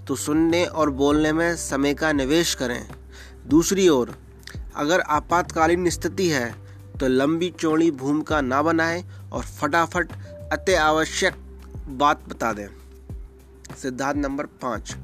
تو 0.06 0.16
سننے 0.16 0.66
اور 0.66 0.88
بولنے 0.88 1.32
میں 1.32 1.56
سمے 1.56 1.94
کا 1.94 2.12
نویش 2.12 2.56
کریں۔ 2.56 2.84
دوسری 3.44 3.88
اور، 3.88 4.08
اگر 4.74 5.00
آپاتکالین 5.08 5.86
استھتی 5.86 6.34
ہے 6.34 6.52
تو 7.00 7.08
لمبی 7.08 7.52
چوڑی 7.58 7.92
بھومکا 7.92 8.42
نہ 8.42 8.62
بنائیں 8.66 9.04
اور 9.30 9.44
فٹافٹ 9.44 10.14
اتے 10.54 10.78
آوشک 10.78 11.60
بات 11.90 12.18
بتا 12.30 12.54
دیں۔ 12.54 12.68
سدھارتھ 13.78 14.18
نمبر 14.18 14.46
پانچ۔ 14.60 14.96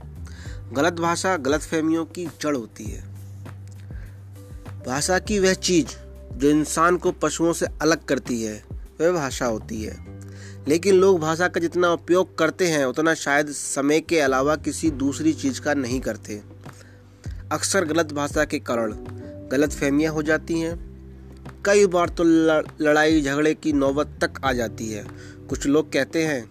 غلط 0.75 0.93
بھاشا، 0.93 1.35
غلط 1.45 1.61
فہمیوں 1.61 2.05
کی 2.05 2.25
جڑ 2.39 2.55
ہوتی 2.55 2.95
ہے۔ 2.95 3.01
بھاشا 4.83 5.19
کی 5.19 5.39
وہ 5.39 5.53
چیز 5.53 5.85
جو 6.35 6.49
انسان 6.49 6.97
کو 6.97 7.11
پشوؤں 7.11 7.53
سے 7.53 7.65
الگ 7.79 7.95
کرتی 8.05 8.47
ہے، 8.47 8.59
وہ 8.99 9.11
بھاشا 9.11 9.47
ہوتی 9.47 9.89
ہے۔ 9.89 9.95
لیکن 10.65 10.95
لوگ 10.95 11.17
بھاشا 11.17 11.47
کا 11.47 11.59
جتنا 11.59 11.91
اپیوگ 11.91 12.25
کرتے 12.25 12.71
ہیں، 12.71 12.83
اتنا 12.83 13.13
شاید 13.13 13.49
سمے 13.49 14.01
کے 14.01 14.25
علاوہ 14.25 14.55
کسی 14.55 14.89
دوسری 14.89 15.33
چیز 15.33 15.61
کا 15.61 15.73
نہیں 15.73 15.99
کرتے۔ 15.99 16.39
اکثر 17.49 17.85
غلط 17.89 18.13
بھاشا 18.13 18.45
کے 18.45 18.59
کارن 18.59 18.91
غلط 19.51 19.71
فہمیاں 19.71 20.11
ہو 20.11 20.21
جاتی 20.21 20.63
ہیں۔ 20.63 20.73
کئی 21.61 21.87
بار 21.87 22.07
تو 22.07 22.23
لڑائی 22.77 23.21
جھگڑے 23.21 23.53
کی 23.53 23.71
نوبت 23.71 24.07
تک 24.17 24.39
آ 24.41 24.51
جاتی 24.51 24.95
ہے۔ 24.95 25.03
کچھ 25.49 25.67
لوگ 25.67 25.83
کہتے 25.83 26.27
ہیں 26.27 26.41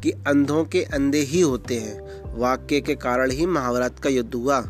کہ 0.00 0.12
اندھوں 0.26 0.64
کے 0.64 0.84
اندھے 0.92 1.20
ہی 1.20 1.42
ہوتے 1.42 1.80
ہیں، 1.80 2.00
واقعے 2.24 2.80
کے 2.80 2.94
کارن 2.94 3.30
ہی 3.30 3.46
محاورات 3.46 4.02
کا 4.02 4.10
یدھ 4.12 4.36
ہوا 4.36 4.60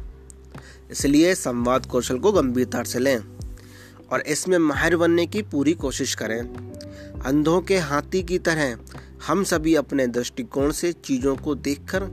اس 0.89 1.05
لیے 1.05 1.35
سمواد 1.35 1.81
کوشل 1.89 2.19
کو 2.19 2.33
گمبھیرتا 2.33 2.85
سے 2.85 2.99
لیں 2.99 3.19
اور 4.07 4.21
اس 4.25 4.49
میں 4.49 4.59
ماہر 4.59 4.97
بننے 4.97 5.27
کی 5.27 5.43
پوری 5.43 5.73
کوشش 5.73 6.17
کریں۔ 6.17 6.43
اندھوں 7.25 7.61
کے 7.61 7.79
ہاتھی 7.79 8.23
کی 8.23 8.39
طرح 8.39 8.75
ہم 9.29 9.45
سبھی 9.45 9.77
اپنے 9.77 10.07
درشٹیکون 10.07 10.73
سے 10.73 10.93
چیزوں 10.93 11.37
کو 11.37 11.55
دیکھ 11.55 11.81
کر 11.87 12.05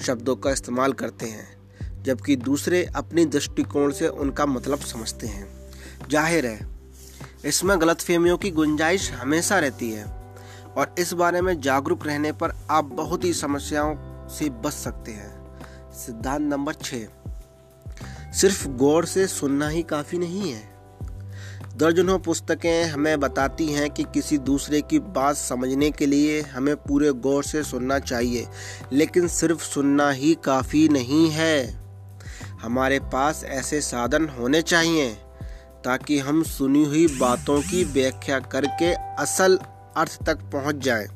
شبدوں 0.00 0.36
کا 0.36 0.50
استعمال 0.50 0.92
کرتے 0.92 1.30
ہیں، 1.30 1.54
جبکہ 2.02 2.36
دوسرے 2.36 2.84
اپنی 2.94 3.24
درشٹیکون 3.24 3.92
سے 3.92 4.06
ان 4.06 4.30
کا 4.30 4.44
مطلب 4.44 4.78
سمجھتے 4.86 5.26
ہیں۔ 5.26 5.44
ظاہر 6.12 6.44
ہے، 6.44 6.58
اس 7.42 7.64
میں 7.64 7.76
غلط 7.76 8.00
فہمیوں 8.00 8.36
کی 8.38 8.54
گنجائش 8.54 9.10
ہمیشہ 9.22 9.54
رہتی 9.54 9.96
ہے۔ 9.96 10.04
اور 10.74 10.86
اس 10.96 11.12
بارے 11.12 11.40
میں 11.40 11.54
جاگروک 11.54 12.06
رہنے 12.06 12.32
پر 12.32 12.52
آپ 12.68 12.84
بہت 12.84 13.24
ہی 13.24 13.32
سمسیاؤں 13.32 13.94
سے 14.28 14.50
بچ 14.50 14.74
سکتے 14.74 15.12
ہیں۔ 15.12 15.48
سدھانت 15.92 16.40
نمبر 16.40 16.72
چھ۔ 16.72 17.04
صرف 18.34 18.68
غور 18.80 19.02
سے 19.02 19.26
سننا 19.26 19.70
ہی 19.70 19.82
کافی 19.82 20.16
نہیں 20.16 20.52
ہے۔ 20.52 20.74
درجنوں 21.80 22.18
پستکیں 22.18 22.84
ہمیں 22.84 23.16
بتاتی 23.16 23.74
ہیں 23.74 23.88
کہ 23.88 24.04
کسی 24.12 24.36
دوسرے 24.36 24.80
کی 24.80 24.98
بات 24.98 25.38
سمجھنے 25.38 25.90
کے 25.90 26.06
لیے 26.06 26.42
ہمیں 26.56 26.74
پورے 26.74 27.10
غور 27.10 27.42
سے 27.42 27.62
سننا 27.62 28.00
چاہیے، 28.00 28.44
لیکن 28.90 29.28
صرف 29.28 29.64
سننا 29.74 30.14
ہی 30.14 30.34
کافی 30.34 30.88
نہیں 30.88 31.34
ہے۔ 31.34 31.72
ہمارے 32.64 32.98
پاس 33.10 33.44
ایسے 33.44 33.80
سادن 33.80 34.26
ہونے 34.36 34.62
چاہیے 34.62 35.14
تاکہ 35.82 36.20
ہم 36.20 36.42
سنی 36.42 36.84
ہوئی 36.84 37.06
باتوں 37.18 37.62
کی 37.70 37.84
ویکھیا 37.92 38.38
کر 38.38 38.64
کے 38.78 38.94
اصل 38.94 39.56
ارتھ 39.96 40.24
تک 40.24 40.52
پہنچ 40.52 40.76
جائیں 40.76 41.06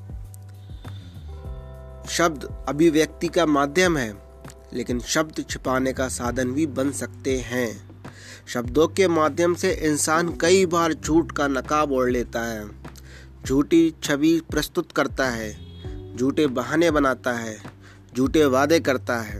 شبد 2.08 2.44
ابھی 2.66 2.90
کا 3.35 3.44
مادھیم 3.44 3.97
ہے، 3.97 4.12
لیکن 4.70 4.99
شبد 5.06 5.40
چھپانے 5.49 5.92
کا 5.92 6.08
سادن 6.08 6.52
بھی 6.52 6.66
بن 6.66 6.92
سکتے 6.92 7.40
ہیں۔ 7.40 7.70
شبدوں 8.47 8.88
کے 8.88 9.08
مادھیم 9.08 9.54
سے 9.54 9.76
انسان 9.80 10.38
کئی 10.38 10.66
بار 10.66 10.90
جھوٹ 10.90 11.32
کا 11.32 11.47
نقاب 11.47 11.92
اوڑھ 11.92 12.11
لیتا 12.11 12.52
ہے۔ 12.52 12.61
جھوٹی 13.44 13.90
چھوی 14.00 14.40
پرستت 14.52 14.92
کرتا 14.92 15.37
ہے، 15.37 15.54
جھوٹے 16.18 16.47
بہانے 16.47 16.90
بناتا 16.90 17.42
ہے، 17.42 17.56
جھوٹے 18.14 18.44
وعدے 18.44 18.80
کرتا 18.80 19.28
ہے۔ 19.28 19.38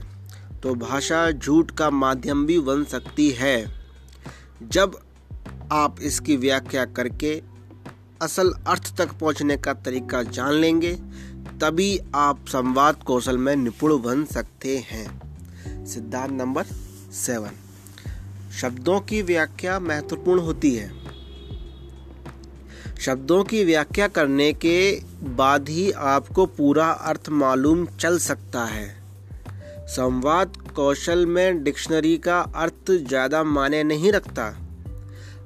تو 0.61 0.73
بھاشا 0.73 1.29
جھوٹ 1.29 1.71
کا 1.71 1.89
مادھیم 1.89 2.45
بھی 2.45 2.59
بن 2.59 2.85
سکتی 2.85 3.39
ہے۔ 3.39 3.65
جب 4.61 4.89
آپ 5.69 5.91
اس 5.99 6.21
کی 6.21 6.37
ویاخیا 6.37 6.85
کر 6.85 7.07
کے 7.07 7.39
اصل 8.19 8.47
ارتھ 8.65 8.93
تک 8.93 9.19
پہنچنے 9.19 9.57
کا 9.57 9.73
طریقہ 9.73 10.17
جان 10.31 10.53
لیں 10.53 10.81
گے، 10.81 10.95
تبھی 11.59 11.97
آپ 12.11 12.37
سمواد 12.51 12.93
کوشل 13.03 13.37
میں 13.37 13.55
نپڑ 13.55 13.91
بن 13.91 14.25
سکتے 14.25 14.79
ہیں۔ 14.79 15.07
Siddhant 15.85 16.31
number 16.31 16.63
seven. 17.11 17.53
شبدوں 18.51 18.99
کی 18.99 19.21
ویاخیا 19.21 19.79
مہتوپورن 19.79 20.39
ہوتی 20.39 20.79
ہے۔ 20.79 20.89
شبدوں 22.99 23.43
کی 23.43 23.63
ویاخیا 23.63 24.07
کرنے 24.07 24.53
کے 24.53 24.99
بعد 25.35 25.59
ہی 25.69 25.91
آپ 25.95 26.27
کو 26.27 26.45
پورا 26.45 26.91
ارتھ 26.91 27.29
معلوم 27.29 27.85
چل 27.97 28.19
سکتا 28.19 28.75
ہے۔ 28.75 28.93
سمواد 29.95 30.45
کوشل 30.73 31.25
میں 31.25 31.51
ڈکشنری 31.51 32.17
کا 32.17 32.43
ارتھ 32.53 32.91
زیادہ 33.09 33.43
معنی 33.43 33.83
نہیں 33.83 34.11
رکھتا۔ 34.11 34.51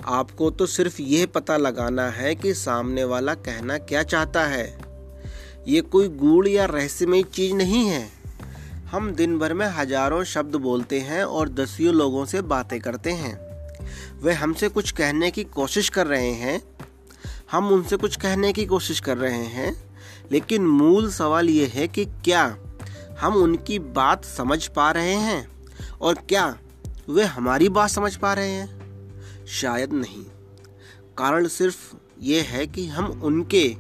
آپ 0.03 0.27
کو 0.35 0.51
تو 0.51 0.65
صرف 0.65 0.99
یہ 0.99 1.25
پتہ 1.25 1.51
لگانا 1.51 2.17
ہے 2.17 2.35
کہ 2.35 2.53
سامنے 2.53 3.03
والا 3.03 3.35
کہنا 3.35 3.77
کیا 3.77 4.03
چاہتا 4.03 4.49
ہے۔ 4.49 4.77
یہ 5.65 5.81
کوئی 5.81 6.07
گوڑ 6.19 6.47
یا 6.47 6.67
رہسیہ 6.67 7.33
چیز 7.33 7.51
نہیں 7.51 7.89
ہے۔ 7.89 8.07
ہم 8.93 9.13
دن 9.13 9.37
بھر 9.37 9.53
میں 9.53 9.69
ہزاروں 9.81 10.23
شبد 10.23 10.55
بولتے 10.55 10.99
ہیں 10.99 11.21
اور 11.21 11.47
دسیوں 11.47 11.93
لوگوں 11.93 12.25
سے 12.25 12.41
باتیں 12.41 12.79
کرتے 12.79 13.13
ہیں۔ 13.13 13.35
وہ 14.21 14.31
ہم 14.31 14.53
سے 14.53 14.67
کچھ 14.73 14.95
کہنے 14.95 15.31
کی 15.31 15.43
کوشش 15.43 15.91
کر 15.91 16.07
رہے 16.07 16.31
ہیں۔ 16.31 16.57
ہم 17.53 17.73
ان 17.73 17.81
سے 17.89 17.95
کچھ 18.01 18.19
کہنے 18.19 18.53
کی 18.53 18.65
کوشش 18.65 19.01
کر 19.01 19.17
رہے 19.17 19.43
ہیں۔ 19.43 19.71
لیکن 20.29 20.67
مول 20.67 21.11
سوال 21.11 21.49
یہ 21.49 21.65
ہے 21.75 21.87
کہ 21.87 22.05
کیا 22.23 22.49
ہم 23.23 23.43
ان 23.43 23.55
کی 23.55 23.79
بات 23.79 24.19
سمجھ 24.35 24.71
پا 24.71 24.93
رہے 24.93 25.15
ہیں؟ 25.15 25.43
اور 25.97 26.15
کیا 26.27 26.53
وہ 27.07 27.23
ہماری 27.23 27.69
بات 27.69 27.91
سمجھ 27.91 28.19
پا 28.19 28.35
رہے 28.35 28.49
ہیں؟ 28.49 28.65
شاید 29.45 29.93
نہیں۔ 29.93 30.23
کارن 31.15 31.47
صرف 31.47 31.75
یہ 32.17 32.41
ہے 32.51 32.67
کہ 32.67 32.87
ہم 32.87 33.11
ان 33.21 33.43
کے 33.43 33.73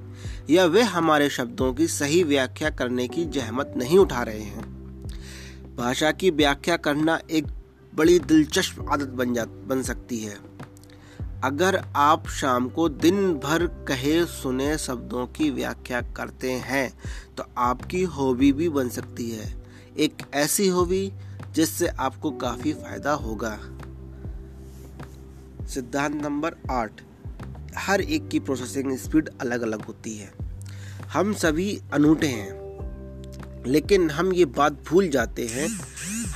یا 0.47 0.65
وہ 0.65 0.81
ہمارے 0.81 1.29
شبدوں 1.29 1.73
کی 1.73 1.87
صحیح 1.87 2.25
ویاخیا 2.27 2.69
کرنے 2.69 3.07
کی 3.07 3.25
جہمت 3.25 3.67
نہیں 3.75 3.97
اٹھا 3.97 4.25
رہے 4.25 4.41
ہیں۔ 4.41 4.61
بھاشا 5.75 6.11
کی 6.11 6.31
ویاخیا 6.31 6.77
کرنا 6.77 7.17
ایک 7.27 7.43
بڑی 7.95 8.19
دلچسپ 8.19 8.81
عادت 8.81 9.07
بن 9.07 9.33
جا، 9.33 9.43
بن 9.67 9.83
سکتی 9.83 10.27
ہے۔ 10.27 10.35
اگر 11.41 11.75
آپ 11.93 12.29
شام 12.29 12.69
کو 12.69 12.87
دن 12.87 13.33
بھر 13.33 13.67
کہے 13.67 14.19
سنے 14.43 14.77
شبدوں 14.77 15.27
کی 15.27 15.49
ویاخیا 15.49 15.99
کرتے 16.13 16.59
ہیں 16.59 16.89
تو 17.35 17.43
آپ 17.55 17.89
کی 17.89 18.05
ہابی 18.05 18.51
بھی 18.51 18.69
بن 18.69 18.89
سکتی 18.89 19.39
ہے۔ 19.39 19.55
ایک 19.93 20.23
ایسی 20.31 20.69
ہابی 20.69 21.09
جس 21.53 21.69
سے 21.69 21.87
آپ 21.97 22.21
کو 22.21 22.31
کافی 22.31 22.73
فائدہ 22.73 23.09
ہوگا۔ 23.09 23.57
سدھانت 25.73 26.15
نمبر 26.15 26.53
آٹھ۔ 26.69 27.03
ہر 27.87 27.99
ایک 27.99 28.31
کی 28.31 28.39
پروسیسنگ 28.39 28.91
اسپیڈ 28.91 29.29
الگ 29.39 29.53
الگ 29.53 29.75
ہوتی 29.87 30.21
ہے۔ 30.21 30.27
ہم 31.15 31.33
سبھی 31.37 31.79
انوٹے 31.91 32.27
ہیں، 32.27 32.49
لیکن 33.65 34.09
ہم 34.09 34.29
یہ 34.33 34.45
بات 34.45 34.71
بھول 34.71 35.07
جاتے 35.07 35.47
ہیں، 35.47 35.67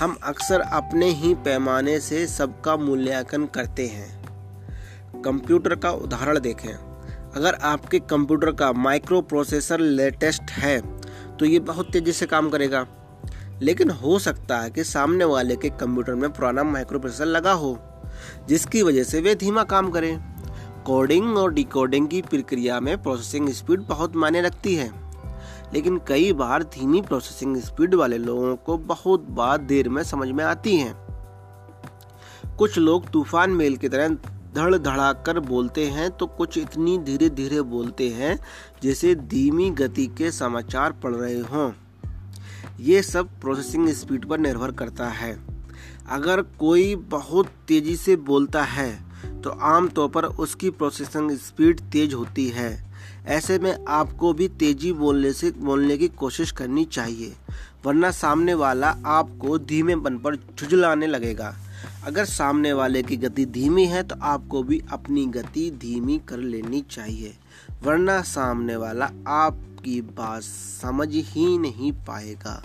ہم 0.01 0.13
اکثر 0.21 0.59
اپنے 0.71 1.09
ہی 1.09 1.33
پیمانے 1.43 1.99
سے 1.99 2.27
سب 2.27 2.47
کا 2.61 2.75
مولیاکن 2.75 3.47
کرتے 3.47 3.87
ہیں۔ 3.87 4.23
کمپیوٹر 5.23 5.75
کا 5.75 5.89
ادھارن 5.89 6.43
دیکھیں۔ 6.43 6.73
اگر 7.35 7.53
آپ 7.61 7.91
کے 7.91 7.99
کمپیوٹر 7.99 8.51
کا 8.51 8.71
مائکرو 8.71 9.21
پروسیسر 9.21 9.77
لیٹسٹ 9.77 10.63
ہے، 10.63 10.79
تو 11.37 11.45
یہ 11.45 11.59
بہت 11.59 11.87
تیزی 11.93 12.11
سے 12.11 12.27
کام 12.27 12.49
کرے 12.49 12.71
گا۔ 12.71 12.83
لیکن 13.59 13.89
ہو 13.91 14.19
سکتا 14.19 14.63
ہے 14.63 14.69
کہ 14.69 14.83
سامنے 14.83 15.23
والے 15.23 15.55
کے 15.55 15.69
کمپیوٹر 15.77 16.13
میں 16.13 16.29
پرانا 16.29 16.63
مائکرو 16.63 16.99
پروسیسر 16.99 17.25
لگا 17.25 17.53
ہو۔ 17.53 17.75
جس 18.47 18.65
کی 18.65 18.83
وجہ 18.83 19.03
سے 19.03 19.21
وہ 19.21 19.33
دھیما 19.33 19.63
کام 19.63 19.91
کرے۔ 19.91 20.15
کوڈنگ 20.83 21.37
اور 21.37 21.49
ڈیکوڈنگ 21.49 22.05
کی 22.05 22.21
پرکریا 22.21 22.79
میں 22.79 22.95
پروسیسنگ 22.95 23.49
اسپیڈ 23.49 23.81
بہت 23.87 24.15
معنی 24.15 24.41
رکھتی 24.41 24.79
ہے۔ 24.79 24.89
لیکن 25.71 25.97
کئی 26.03 26.33
بار 26.33 26.61
دھیمی 26.61 27.01
پروسیسنگ 27.01 27.57
اسپیڈ 27.57 27.93
والے 27.93 28.17
لوگوں 28.17 28.55
کو 28.55 28.77
بہت 28.87 29.21
بات 29.21 29.61
دیر 29.69 29.89
میں 29.89 30.03
سمجھ 30.03 30.31
میں 30.31 30.45
آتی 30.45 30.77
ہیں 30.77 30.93
کچھ 32.55 32.79
لوگ 32.79 33.01
طوفان 33.01 33.51
میل 33.51 33.75
کی 33.75 33.89
طرح 33.89 34.07
دھڑ 34.55 34.75
دھڑا 34.75 35.13
کر 35.13 35.39
بولتے 35.39 35.91
ہیں 35.91 36.09
تو 36.09 36.27
کچھ 36.27 36.59
اتنی 36.59 36.97
دھیرے 36.97 37.29
دھیرے 37.29 37.61
بولتے 37.61 38.13
ہیں 38.13 38.35
جیسے 38.81 39.13
دھیمی 39.13 39.71
گتی 39.79 40.05
کے 40.05 40.31
سماچار 40.31 40.91
پڑھ 41.01 41.15
رہے 41.15 41.41
ہوں۔ 41.49 41.71
یہ 42.77 43.01
سب 43.01 43.23
پروسیسنگ 43.41 43.89
اسپیڈ 43.89 44.29
پر 44.29 44.37
نربھر 44.37 44.71
کرتا 44.71 45.21
ہے۔ 45.21 45.35
اگر 46.07 46.41
کوئی 46.41 46.95
بہت 47.09 47.45
تیزی 47.65 47.95
سے 47.95 48.15
بولتا 48.15 48.75
ہے، 48.75 48.97
تو 49.43 49.53
عام 49.59 49.87
طور 49.87 50.09
پر 50.09 50.23
اس 50.23 50.55
کی 50.55 50.69
پروسیسنگ 50.69 51.31
اسپیڈ 51.31 51.81
تیز 51.91 52.13
ہوتی 52.13 52.53
ہے۔ 52.53 52.83
ایسے 53.25 53.59
میں 53.59 53.73
آپ 53.85 54.07
کو 54.17 54.33
بھی 54.33 54.47
تیزی 54.47 54.93
بولنے 54.93 55.33
سے 55.33 55.51
بولنے 55.55 55.97
کی 55.97 56.07
کوشش 56.07 56.53
کرنی 56.53 56.85
چاہیے، 56.85 57.33
ورنہ 57.85 58.07
سامنے 58.13 58.53
والا 58.53 58.93
آپ 59.03 59.27
کو 59.37 59.57
دھیمے 59.57 59.95
پن 59.95 60.17
پر 60.17 60.35
جھجلانے 60.35 61.07
لگے 61.07 61.37
گا۔ 61.37 61.51
اگر 62.03 62.25
سامنے 62.25 62.73
والے 62.73 63.03
کی 63.03 63.23
گتی 63.23 63.45
دھیمی 63.45 63.87
ہے، 63.87 64.03
تو 64.03 64.15
آپ 64.19 64.41
کو 64.47 64.63
بھی 64.63 64.79
اپنی 64.89 65.25
گتی 65.35 65.69
دھیمی 65.69 66.19
کر 66.25 66.37
لینی 66.37 66.81
چاہیے۔ 66.89 67.31
ورنہ 67.85 68.11
سامنے 68.25 68.75
والا 68.75 69.07
آپ 69.25 69.53
کی 69.83 70.01
بات 70.01 70.43
سمجھ 70.81 71.17
ہی 71.35 71.57
نہیں 71.57 72.07
پائے 72.07 72.35
گا۔ 72.45 72.61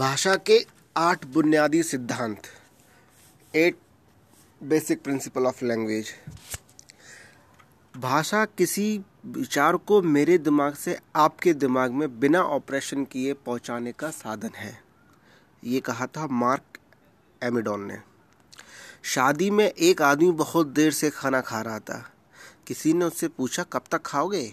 بھاشا 0.00 0.36
کے 0.36 0.58
آٹھ 0.94 1.26
بنیادی 1.26 1.82
Siddhant. 1.82 2.38
Eight 3.52 3.76
basic 4.62 5.04
principle 5.04 5.46
of 5.46 5.62
language. 5.62 6.04
بھاشا 7.94 8.44
کسی 8.56 8.98
وچار 9.36 9.74
کو 9.74 10.02
میرے 10.02 10.38
دماغ 10.38 10.72
سے 10.78 10.96
آپ 11.12 11.40
کے 11.40 11.52
دماغ 11.52 11.92
میں 11.92 12.06
بنا 12.06 12.42
آپریشن 12.42 13.04
کیے 13.04 13.34
پہنچانے 13.34 13.92
کا 13.92 14.12
سادھن 14.12 14.56
ہے۔ 14.56 14.72
یہ 15.62 15.80
کہا 15.80 16.06
تھا 16.06 16.26
مارک 16.26 16.78
ایمیڈون 17.40 17.88
نے۔ 17.88 17.96
شادی 19.02 19.50
میں 19.50 19.66
ایک 19.66 20.02
آدمی 20.02 20.32
بہت 20.32 20.76
دیر 20.76 20.90
سے 20.90 21.10
کھانا 21.10 21.40
کھا 21.40 21.64
رہا 21.64 21.78
تھا۔ 21.78 22.02
کسی 22.64 22.92
نے 22.92 23.04
اس 23.04 23.20
سے 23.20 23.28
پوچھا، 23.28 23.62
کب 23.68 23.80
تک 23.88 24.02
کھاؤ 24.02 24.28
گے؟ 24.28 24.50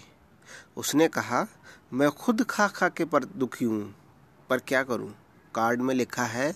اس 0.76 0.94
نے 0.94 1.08
کہا، 1.14 1.44
میں 1.92 2.08
خود 2.08 2.40
کھا 2.48 2.68
کھا 2.68 2.88
کے 2.88 3.04
پر 3.04 3.24
دکھی 3.24 3.66
ہوں، 3.66 3.80
پر 4.48 4.58
کیا 4.58 4.82
کروں؟ 4.82 5.08
کارڈ 5.52 5.80
میں 5.80 5.94
لکھا 5.94 6.32
ہے 6.34 6.52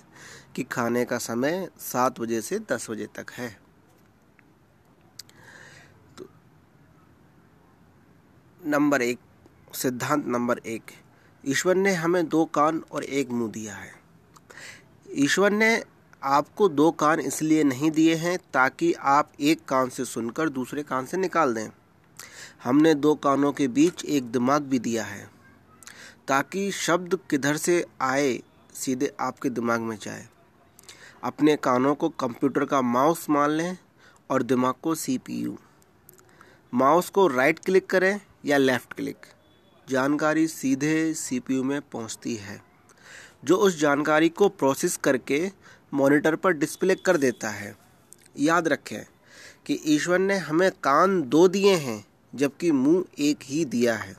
کہ 0.52 0.64
کھانے 0.68 1.04
کا 1.04 1.18
سمے 1.18 1.66
سات 1.78 2.20
بجے 2.20 2.40
سے 2.40 2.58
دس 2.58 2.90
بجے 2.90 3.06
تک 3.06 3.30
ہے۔ 3.38 3.50
نمبر 8.64 9.00
ایک، 9.00 9.18
سدھانت 9.74 10.26
نمبر 10.26 10.58
ایک، 10.62 10.90
ایشور 11.42 11.74
نے 11.74 11.94
ہمیں 11.94 12.22
دو 12.22 12.44
کان 12.44 12.80
اور 12.88 13.02
ایک 13.02 13.30
منہ 13.30 13.48
دیا 13.48 13.84
ہے۔ 13.84 13.90
ایشور 15.04 15.50
نے 15.50 15.80
آپ 16.20 16.54
کو 16.54 16.68
دو 16.68 16.92
کان 16.92 17.18
اس 17.24 17.42
لیے 17.42 17.62
نہیں 17.62 17.90
دیے 17.90 18.16
ہیں 18.16 18.36
تاکہ 18.50 18.92
آپ 18.98 19.26
ایک 19.36 19.58
کان 19.66 19.90
سے 19.90 20.04
سن 20.04 20.30
کر 20.30 20.48
دوسرے 20.48 20.82
کان 20.82 21.06
سے 21.06 21.16
نکال 21.16 21.56
دیں۔ 21.56 21.68
ہم 22.66 22.78
نے 22.78 22.94
دو 22.94 23.14
کانوں 23.14 23.52
کے 23.52 23.68
بیچ 23.68 24.04
ایک 24.04 24.34
دماغ 24.34 24.60
بھی 24.60 24.78
دیا 24.78 25.10
ہے 25.10 25.24
تاکہ 26.26 26.70
شبد 26.70 27.14
کدھر 27.26 27.56
سے 27.56 27.82
آئے 27.98 28.38
سیدھے 28.72 29.08
آپ 29.18 29.40
کے 29.40 29.48
دماغ 29.48 29.80
میں 29.80 29.96
جائے۔ 30.00 30.24
اپنے 31.20 31.56
کانوں 31.56 31.94
کو 31.94 32.08
کمپیوٹر 32.10 32.64
کا 32.64 32.80
ماؤس 32.80 33.28
مان 33.28 33.50
لیں 33.50 33.74
اور 34.26 34.40
دماغ 34.40 34.72
کو 34.80 34.94
سی 34.94 35.18
پی 35.18 35.34
یو۔ 35.34 35.54
ماؤس 36.72 37.10
کو 37.10 37.28
رائٹ 37.28 37.60
کلک 37.60 37.88
کریں 37.88 38.18
یا 38.42 38.58
لیفٹ 38.58 38.94
کلک۔ 38.94 39.26
جانکاری 39.88 40.46
سیدھے 40.46 41.14
سی 41.14 41.40
پی 41.40 41.54
یو 41.54 41.64
میں 41.64 41.80
پہنچتی 41.90 42.40
ہے، 42.40 42.58
جو 43.42 43.62
اس 43.62 43.80
جانکاری 43.80 44.28
کو 44.28 44.48
پروسیس 44.48 44.98
کر 44.98 45.16
کے 45.16 45.48
مانیٹر 45.92 46.36
پر 46.36 46.50
ڈسپلے 46.50 46.94
کر 46.94 47.16
دیتا 47.16 47.60
ہے۔ 47.60 47.72
یاد 48.34 48.62
رکھیں 48.62 49.02
کہ 49.64 49.78
ایشور 49.82 50.18
نے 50.18 50.36
ہمیں 50.36 50.70
کان 50.80 51.32
دو 51.32 51.46
دیے 51.48 51.76
ہیں، 51.76 52.00
جبکہ 52.32 52.72
منہ 52.72 53.00
ایک 53.16 53.50
ہی 53.52 53.64
دیا 53.64 54.06
ہے۔ 54.06 54.14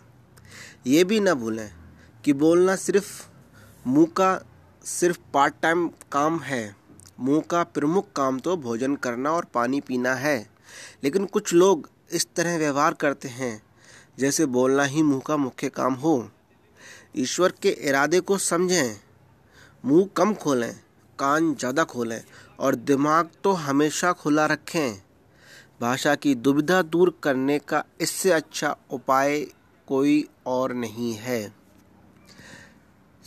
یہ 0.84 1.04
بھی 1.04 1.20
نہ 1.20 1.30
بھولیں 1.30 1.68
کہ 2.22 2.34
بولنا 2.34 2.76
صرف 2.76 3.22
منہ 3.86 4.06
کا 4.14 4.40
صرف 4.84 5.20
پارٹ 5.32 5.54
ٹائم 5.60 5.88
کام 6.10 6.44
ہے۔ 6.44 6.72
منہ 7.18 7.40
کا 7.48 7.64
پرمکھ 7.64 8.08
کام 8.14 8.40
تو 8.40 8.56
بھوجن 8.56 8.96
کرنا 8.96 9.30
اور 9.30 9.44
پانی 9.44 9.82
پینا 9.82 10.22
ہے۔ 10.22 10.44
لیکن 11.02 11.26
کچھ 11.32 11.54
لوگ 11.54 11.78
اس 12.10 12.28
طرح 12.28 12.58
ویوہار 12.58 12.92
کرتے 12.92 13.30
ہیں، 13.30 13.58
جیسے 14.16 14.46
بولنا 14.46 14.88
ہی 14.88 15.04
منہ 15.04 15.20
کا 15.20 15.36
مکھیہ 15.36 15.70
کام 15.70 16.02
ہو۔ 16.02 16.28
ایشور 17.14 17.50
کے 17.50 17.70
ارادے 17.70 18.20
کو 18.20 18.38
سمجھیں۔ 18.38 18.94
منہ 19.84 20.04
کم 20.14 20.34
کھولیں، 20.34 20.74
کان 21.16 21.54
زیادہ 21.60 21.84
کھولیں 21.88 22.20
اور 22.56 22.74
دماغ 22.74 23.24
تو 23.42 23.70
ہمیشہ 23.70 24.06
کھلا 24.20 24.48
رکھیں۔ 24.48 24.94
بھاشا 25.80 26.16
کی 26.16 26.36
دبدھا 26.36 26.82
دور 26.94 27.08
کرنے 27.20 27.60
کا 27.60 27.82
اس 28.00 28.10
سے 28.10 28.34
اچھا 28.34 28.74
اپائے 28.90 29.46
کوئی 29.86 30.24
اور 30.44 30.70
نہیں 30.70 31.26
ہے۔ 31.26 31.50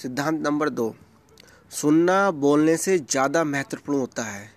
سدھانت 0.03 0.41
نمبر 0.41 0.69
دو۔ 0.69 0.93
سننا 1.71 2.31
بولنے 2.31 2.77
سے 2.77 2.99
زیادہ 2.99 3.43
مہتوپورن 3.43 3.99
ہوتا 3.99 4.35
ہے۔ 4.35 4.49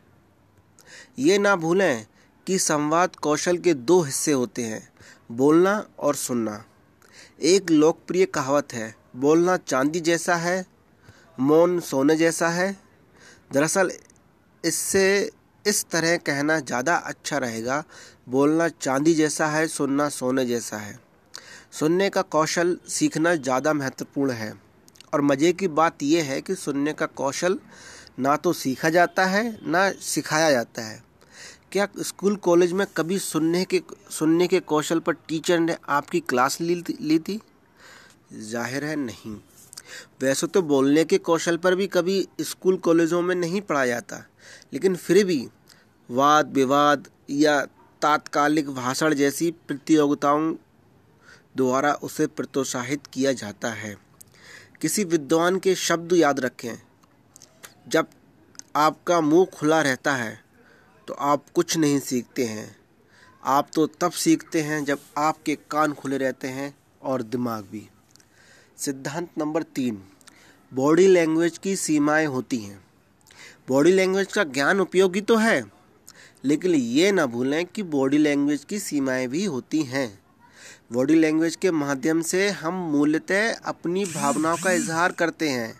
یہ 1.18 1.38
نہ 1.38 1.56
بھولیں 1.60 2.04
کہ 2.46 2.58
سمواد 2.58 3.08
کوشل 3.16 3.58
کے 3.58 3.74
دو 3.74 4.02
حصے 4.02 4.34
ہوتے 4.34 4.66
ہیں، 4.66 4.80
بولنا 5.30 5.82
اور 5.96 6.14
سننا۔ 6.14 6.60
ایک 7.38 7.72
لوکپریہ 7.72 8.26
کہاوت 8.26 8.74
ہے، 8.74 8.92
بولنا 9.14 9.58
چاندی 9.58 10.00
جیسا 10.00 10.42
ہے، 10.42 10.64
مون 11.38 11.82
سونے 11.82 12.16
جیسا 12.16 12.56
ہے۔ 12.56 12.74
دراصل 13.54 13.88
اس 14.64 14.76
سے 14.76 15.30
اس 15.64 15.86
طرح 15.86 16.18
کہنا 16.18 16.60
زیادہ 16.68 17.00
اچھا 17.04 17.40
رہے 17.40 17.66
گا، 17.66 17.82
بولنا 18.28 18.70
چاندی 18.70 19.14
جیسا 19.14 19.52
ہے، 19.52 19.68
سننا 19.68 20.10
سونے 20.10 20.46
جیسا 20.46 20.86
ہے۔ 20.86 20.96
سننے 21.72 22.10
کا 22.10 22.22
کوشل 22.22 22.76
سیکھنا 22.88 23.36
زیادہ 23.36 23.74
مہتوپورن 23.74 24.32
ہے۔ 24.32 24.52
اور 25.10 25.20
مزے 25.20 25.54
کی 25.54 25.68
بات 25.68 26.04
یہ 26.04 26.24
ہے 26.24 26.42
کہ 26.42 26.56
سننے 26.56 26.94
کا 26.94 27.06
کوشل 27.06 27.56
نہ 28.18 28.28
تو 28.42 28.54
سیکھا 28.54 28.90
جاتا 28.90 29.32
ہے، 29.32 29.50
نہ 29.62 29.78
سکھایا 30.02 30.52
جاتا 30.52 30.90
ہے۔ 30.90 31.00
کیا 31.70 31.86
اسکول، 31.94 32.36
کالج 32.42 32.74
میں 32.74 32.86
کبھی 32.94 33.20
سننے 33.20 33.66
کے 33.66 33.80
سننے 34.10 34.48
کے 34.48 34.60
کوشل 34.60 35.00
پر 35.00 35.14
ٹیچر 35.14 35.60
نے 35.60 35.76
آپ 35.84 36.10
کی 36.10 36.20
کلاس 36.20 36.62
لی 36.62 37.20
تھی؟ 37.20 37.38
ظاہر 38.40 38.84
ہے 38.84 38.96
نہیں۔ 38.96 39.36
ویسے 40.22 40.48
تو 40.48 40.62
بولنے 40.62 41.04
کے 41.04 41.18
کوشل 41.18 41.58
پر 41.58 41.76
بھی 41.76 41.88
کبھی 41.88 42.26
اسکول، 42.38 42.78
کالجوں 42.78 43.22
میں 43.22 43.36
نہیں 43.36 43.62
پڑھا 43.62 43.86
جاتا۔ 43.86 44.20
لیکن 44.72 44.94
پھر 45.04 45.24
بھی 45.24 45.48
واد، 46.10 46.44
وواد 46.56 46.98
یا 47.28 47.66
تاتکالک 48.00 48.66
بھاشن 48.66 49.16
جیسی 49.16 49.52
پرتیوگتاؤں 49.52 50.56
دوارا 51.54 51.94
اسے 52.02 52.28
پروتساہت 52.28 53.08
کیا 53.08 53.32
جاتا 53.32 53.84
ہے۔ 53.84 53.96
کسی 54.80 55.04
ودوان 55.04 55.60
کے 55.60 55.76
شبد 55.76 56.14
یاد 56.14 56.34
رکھیں۔ 56.34 56.76
جب 57.86 58.04
آپ 58.74 59.06
کا 59.06 59.20
منہ 59.20 59.44
کھلا 59.58 59.84
رہتا 59.84 60.18
ہے 60.18 60.36
تو 61.06 61.16
آپ 61.18 61.54
کچھ 61.54 61.78
نہیں 61.78 62.00
سیکھتے 62.00 62.46
ہیں۔ 62.46 62.66
آپ 63.42 63.72
تو 63.74 63.88
تب 63.88 64.14
سیکھتے 64.14 64.64
ہیں 64.64 64.82
جب 64.82 64.98
آپ 65.16 65.46
کے 65.46 65.56
کان 65.68 65.94
کھلے 65.94 66.18
رہتے 66.18 66.48
ہیں 66.48 66.70
اور 67.00 67.20
دماغ 67.20 67.62
بھی۔ 67.70 67.86
سدھانت 68.78 69.38
نمبر 69.38 69.64
تین، 69.64 69.96
باڈی 70.76 71.08
لینگویج 71.08 71.60
کی 71.60 71.76
سیمائیں 71.76 72.28
ہوتی 72.28 72.64
ہیں۔ 72.66 72.78
باڈی 73.68 73.92
لینگویج 73.92 74.28
کا 74.28 74.44
گیان 74.56 74.80
اپیوگی 74.80 75.22
تو 75.22 75.42
ہے، 75.42 75.62
لیکن 76.42 76.72
یہ 76.76 77.12
نہ 77.12 77.22
بھولیں 77.22 77.64
کہ 77.74 77.84
باڈی 77.84 78.18
لینگویج 78.18 78.66
کی 78.66 78.80
سیمائیں 78.80 79.28
بھی 79.28 79.48
ہوتی 79.48 79.88
ہیں۔ 79.88 80.08
باڈی 80.92 81.16
لینگویج 81.16 81.58
کے 81.58 81.72
مادھیم 81.72 82.22
سے 82.22 82.50
ہم 82.50 82.76
مولتہ 82.92 83.34
اپنی 83.64 84.04
بھاوناؤں 84.12 84.58
کا 84.64 84.70
اظہار 84.72 85.12
کرتے 85.12 85.50
ہیں۔ 85.50 85.74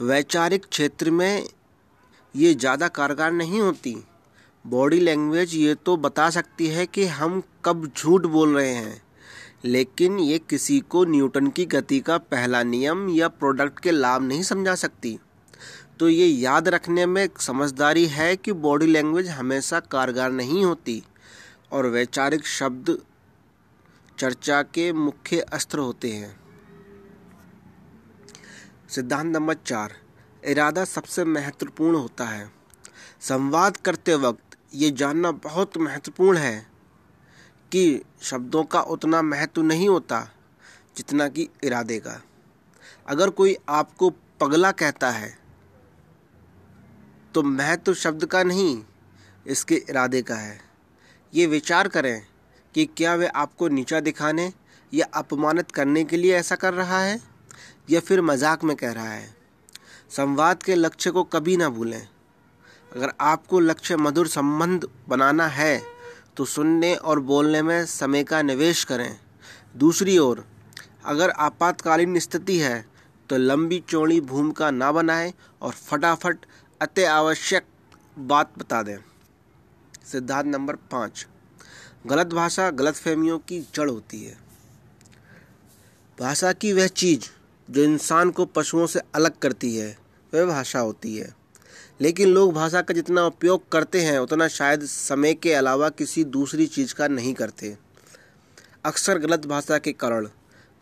ویچارک 0.00 0.70
چھیتر 0.70 1.10
میں 1.10 1.40
یہ 2.34 2.54
زیادہ 2.60 2.88
کارگر 2.92 3.30
نہیں 3.30 3.60
ہوتی۔ 3.60 3.94
باڈی 4.64 5.00
لینگویج 5.00 5.54
یہ 5.54 5.74
تو 5.84 5.96
بتا 5.96 6.30
سکتی 6.30 6.70
ہے 6.74 6.86
کہ 6.86 7.06
ہم 7.06 7.40
کب 7.60 7.76
جھوٹ 7.94 8.22
بول 8.26 8.54
رہے 8.54 8.74
ہیں، 8.74 8.96
لیکن 9.62 10.18
یہ 10.18 10.38
کسی 10.46 10.80
کو 10.80 11.04
نیوٹن 11.04 11.50
کی 11.50 11.72
گتی 11.72 12.00
کا 12.00 12.18
پہلا 12.18 12.62
نیم 12.62 13.08
یا 13.08 13.28
پروڈکٹ 13.28 13.80
کے 13.80 13.92
لابھ 13.92 14.24
نہیں 14.24 14.42
سمجھا 14.42 14.76
سکتی۔ 14.76 15.16
تو 15.96 16.08
یہ 16.08 16.24
یاد 16.24 16.62
رکھنے 16.62 17.06
میں 17.06 17.26
سمجھداری 17.38 18.10
ہے 18.10 18.36
کہ 18.36 18.52
باڈی 18.52 18.86
لینگویج 18.86 19.28
ہمیشہ 19.38 19.74
کارگر 19.88 20.30
نہیں 20.30 20.64
ہوتی 20.64 21.00
اور 21.68 21.84
ویچارک 21.84 22.46
شبد 22.46 22.90
چرچا 24.16 24.62
کے 24.62 24.92
مکھیہ 24.92 25.42
استر 25.52 25.78
ہوتے 25.78 26.16
ہیں۔ 26.16 26.28
سدھانت 28.88 29.36
نمبر 29.36 29.54
چار، 29.64 29.88
ارادہ 30.42 30.84
سب 30.90 31.06
سے 31.06 31.24
مہتوپورن 31.24 31.94
ہوتا 31.94 32.38
ہے۔ 32.38 32.44
سمواد 33.20 33.70
کرتے 33.70 34.14
وقت 34.14 34.56
یہ 34.72 34.90
جاننا 34.90 35.30
بہت 35.42 35.76
مہتوپورن 35.76 36.36
ہے 36.36 36.62
کہ 37.70 38.02
شبدوں 38.20 38.64
کا 38.64 38.80
اتنا 38.80 39.20
مہتو 39.20 39.62
نہیں 39.62 39.88
ہوتا 39.88 40.24
جتنا 40.94 41.28
کہ 41.28 41.46
ارادے 41.62 42.00
کا۔ 42.00 42.18
اگر 43.04 43.28
کوئی 43.28 43.54
آپ 43.66 43.96
کو 43.96 44.10
پگلا 44.10 44.72
کہتا 44.72 45.20
ہے 45.20 45.43
تو 47.34 47.42
مہتو 47.42 47.94
شبد 47.94 48.24
کا 48.24 48.42
نہیں، 48.42 48.82
اس 49.44 49.64
کے 49.64 49.76
ارادے 49.76 50.22
کا 50.22 50.42
ہے۔ 50.42 50.58
یہ 51.32 51.46
وچار 51.46 51.86
کریں 51.86 52.20
کہ 52.72 52.86
کیا 52.94 53.14
وہ 53.14 53.24
آپ 53.34 53.56
کو 53.56 53.68
نیچا 53.68 54.00
دکھانے 54.00 54.50
یا 54.92 55.06
اپمانت 55.12 55.72
کرنے 55.72 56.04
کے 56.04 56.16
لیے 56.16 56.34
ایسا 56.34 56.56
کر 56.56 56.74
رہا 56.74 57.04
ہے 57.04 57.16
یا 57.88 58.00
پھر 58.04 58.20
مذاق 58.20 58.64
میں 58.64 58.74
کہہ 58.74 58.92
رہا 58.92 59.16
ہے۔ 59.16 59.26
سمواد 60.10 60.54
کے 60.54 60.74
لکچ 60.74 61.08
کو 61.12 61.24
کبھی 61.24 61.56
نہ 61.56 61.64
بھولیں۔ 61.64 62.00
اگر 62.90 63.08
آپ 63.18 63.46
کو 63.46 63.60
لکچ 63.60 63.92
مدھر 63.92 64.24
سمبند 64.24 64.84
بنانا 65.08 65.56
ہے 65.56 65.80
تو 66.34 66.44
سننے 66.44 66.94
اور 66.94 67.16
بولنے 67.16 67.62
میں 67.62 67.84
سمے 67.84 68.24
کا 68.24 68.42
نویش 68.42 68.86
کریں۔ 68.86 69.14
دوسری 69.72 70.16
اور، 70.16 70.36
اگر 71.02 71.30
آپاتکالین 71.36 72.16
استھتی 72.16 72.62
ہے 72.62 72.82
تو 73.26 73.36
لمبی 73.36 73.80
چوڑی 73.86 74.20
بھومکا 74.20 74.70
نہ 74.70 74.92
بنائیں 74.94 75.32
اور 75.58 75.72
فٹافٹ 75.76 76.46
اتے 76.84 77.06
آوشک 77.06 77.96
بات 78.18 78.46
بتا 78.58 78.82
دیں۔ 78.82 78.96
سدھارتھ 80.06 80.48
نمبر 80.48 80.74
پانچ۔ 80.90 81.26
غلط 82.10 82.26
بھاشا، 82.26 82.70
غلط 82.78 82.96
فہمیوں 82.96 83.38
کی 83.38 83.62
جڑ 83.72 83.90
ہوتی 83.90 84.28
ہے۔ 84.28 84.34
بھاشا 86.16 86.52
کی 86.52 86.72
وہ 86.72 86.86
چیز 86.86 87.18
جو 87.68 87.82
انسان 87.82 88.32
کو 88.32 88.46
پشوؤں 88.46 88.86
سے 88.86 88.98
الگ 89.12 89.28
کرتی 89.38 89.80
ہے، 89.80 89.94
وہ 90.32 90.46
بھاشا 90.46 90.82
ہوتی 90.82 91.22
ہے۔ 91.22 91.28
لیکن 91.98 92.28
لوگ 92.28 92.52
بھاشا 92.52 92.82
کا 92.82 92.94
جتنا 92.94 93.26
اپیوگ 93.26 93.58
کرتے 93.68 94.06
ہیں، 94.06 94.18
اتنا 94.18 94.48
شاید 94.48 94.84
سمے 94.84 95.34
کے 95.34 95.58
علاوہ 95.58 95.88
کسی 95.88 96.24
دوسری 96.24 96.66
چیز 96.66 96.94
کا 96.94 97.06
نہیں 97.08 97.34
کرتے۔ 97.34 97.74
اکثر 98.82 99.20
غلط 99.20 99.46
بھاشا 99.46 99.78
کے 99.78 99.92
کارن 99.92 100.24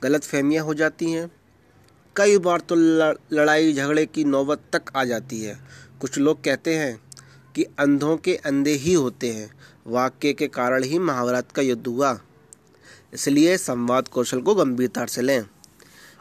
غلط 0.02 0.24
فہمیاں 0.24 0.64
ہو 0.64 0.74
جاتی 0.74 1.14
ہیں۔ 1.14 1.26
کئی 2.12 2.38
بار 2.38 2.58
تو 2.58 2.74
لڑائی 3.30 3.72
جھگڑے 3.72 4.06
کی 4.06 4.24
نوبت 4.24 4.60
تک 4.70 4.90
آ 4.94 5.04
جاتی 5.04 5.46
ہے۔ 5.46 5.54
کچھ 6.02 6.18
لوگ 6.18 6.36
کہتے 6.36 6.78
ہیں 6.78 6.92
کہ 7.52 7.64
اندھوں 7.78 8.16
کے 8.16 8.36
اندھے 8.44 8.78
ہی 8.78 8.94
ہوتے 8.94 9.32
ہیں، 9.32 9.46
واقعے 9.86 10.32
کے 10.32 10.48
کارن 10.48 10.84
ہی 10.84 10.98
محاورات 10.98 11.52
کا 11.52 11.62
یدھ 11.62 11.88
ہوا۔ 11.88 12.14
اس 13.12 13.28
لیے 13.28 13.56
سمواد 13.56 14.02
کوشل 14.02 14.40
کو 14.40 14.54
گمبھیرتا 14.54 15.06
سے 15.06 15.22
لیں 15.22 15.40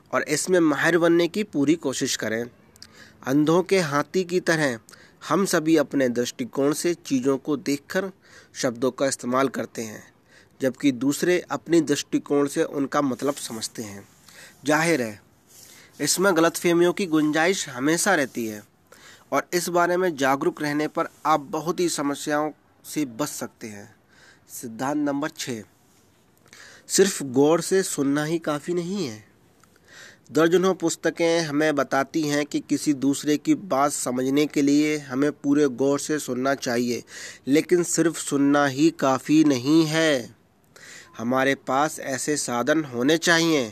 اور 0.07 0.21
اس 0.27 0.49
میں 0.49 0.59
ماہر 0.59 0.97
بننے 0.97 1.27
کی 1.27 1.43
پوری 1.43 1.75
کوشش 1.75 2.17
کریں۔ 2.17 2.43
اندھوں 3.25 3.63
کے 3.63 3.79
ہاتھی 3.79 4.23
کی 4.23 4.41
طرح 4.41 4.75
ہم 5.29 5.45
سبھی 5.45 5.79
اپنے 5.79 6.07
درشٹیکون 6.07 6.73
سے 6.73 6.93
چیزوں 6.93 7.37
کو 7.37 7.55
دیکھ 7.55 7.83
کر 7.87 8.05
شبدوں 8.53 8.91
کا 8.91 9.05
استعمال 9.05 9.47
کرتے 9.47 9.83
ہیں، 9.83 10.01
جبکہ 10.59 10.91
دوسرے 10.91 11.41
اپنی 11.49 11.81
درشٹیکون 11.81 12.47
سے 12.47 12.63
ان 12.63 12.87
کا 12.87 13.01
مطلب 13.01 13.37
سمجھتے 13.37 13.83
ہیں۔ 13.83 14.01
ظاہر 14.67 14.99
ہے، 14.99 15.15
اس 15.99 16.19
میں 16.19 16.31
غلط 16.31 16.57
فہمیوں 16.57 16.93
کی 16.93 17.09
گنجائش 17.09 17.69
ہمیشہ 17.75 18.09
رہتی 18.09 18.51
ہے۔ 18.51 18.59
اور 19.31 19.43
اس 19.51 19.69
بارے 19.69 19.97
میں 19.97 20.09
جاگروک 20.09 20.61
رہنے 20.61 20.87
پر 20.87 21.05
آپ 21.23 21.41
بہت 21.51 21.79
ہی 21.79 21.89
سمسیاؤں 21.89 22.51
سے 22.85 23.05
بچ 23.05 23.29
سکتے 23.29 23.69
ہیں۔ 23.69 23.85
سدھانت 24.47 24.95
نمبر 24.95 25.29
چھ۔ 25.29 25.61
صرف 26.87 27.23
غور 27.35 27.59
سے 27.59 27.83
سننا 27.83 28.25
ہی 28.25 28.37
کافی 28.37 28.73
نہیں 28.73 29.07
ہے۔ 29.07 29.19
درجنوں 30.35 30.73
پستکیں 30.73 31.39
ہمیں 31.39 31.71
بتاتی 31.71 32.29
ہیں 32.29 32.45
کہ 32.45 32.61
کسی 32.67 32.93
دوسرے 32.93 33.37
کی 33.37 33.55
بات 33.55 33.93
سمجھنے 33.93 34.45
کے 34.45 34.61
لیے 34.61 34.97
ہمیں 34.97 35.31
پورے 35.41 35.65
غور 35.65 35.99
سے 35.99 36.19
سننا 36.19 36.55
چاہیے، 36.55 37.01
لیکن 37.45 37.83
صرف 37.83 38.21
سننا 38.21 38.69
ہی 38.69 38.89
کافی 38.89 39.43
نہیں 39.43 39.89
ہے۔ 39.89 40.27
ہمارے 41.19 41.55
پاس 41.55 41.99
ایسے 41.99 42.35
سادھن 42.35 42.81
ہونے 42.93 43.17
چاہیے 43.17 43.69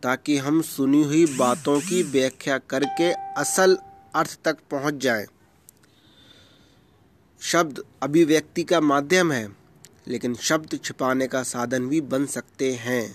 تاکہ 0.00 0.38
ہم 0.38 0.62
سنی 0.62 1.04
ہوئی 1.04 1.26
باتوں 1.36 1.80
کی 1.88 2.02
ویکھیا 2.12 2.58
کر 2.58 2.82
کے 2.98 3.12
اصل 3.36 3.74
ارتھ 4.14 4.38
تک 4.38 4.68
پہنچ 4.68 4.94
جائیں 4.94 5.26
شبد 7.40 7.78
ابھیویکتی 8.00 8.64
کا 8.64 8.80
مادھیم 8.80 9.32
ہے، 9.32 9.46
لیکن 10.06 10.34
شبد 10.40 10.74
چھپانے 10.82 11.28
کا 11.28 11.44
سادھن 11.44 11.88
بھی 11.88 12.00
بن 12.00 12.26
سکتے 12.26 12.76
ہیں۔ 12.76 13.08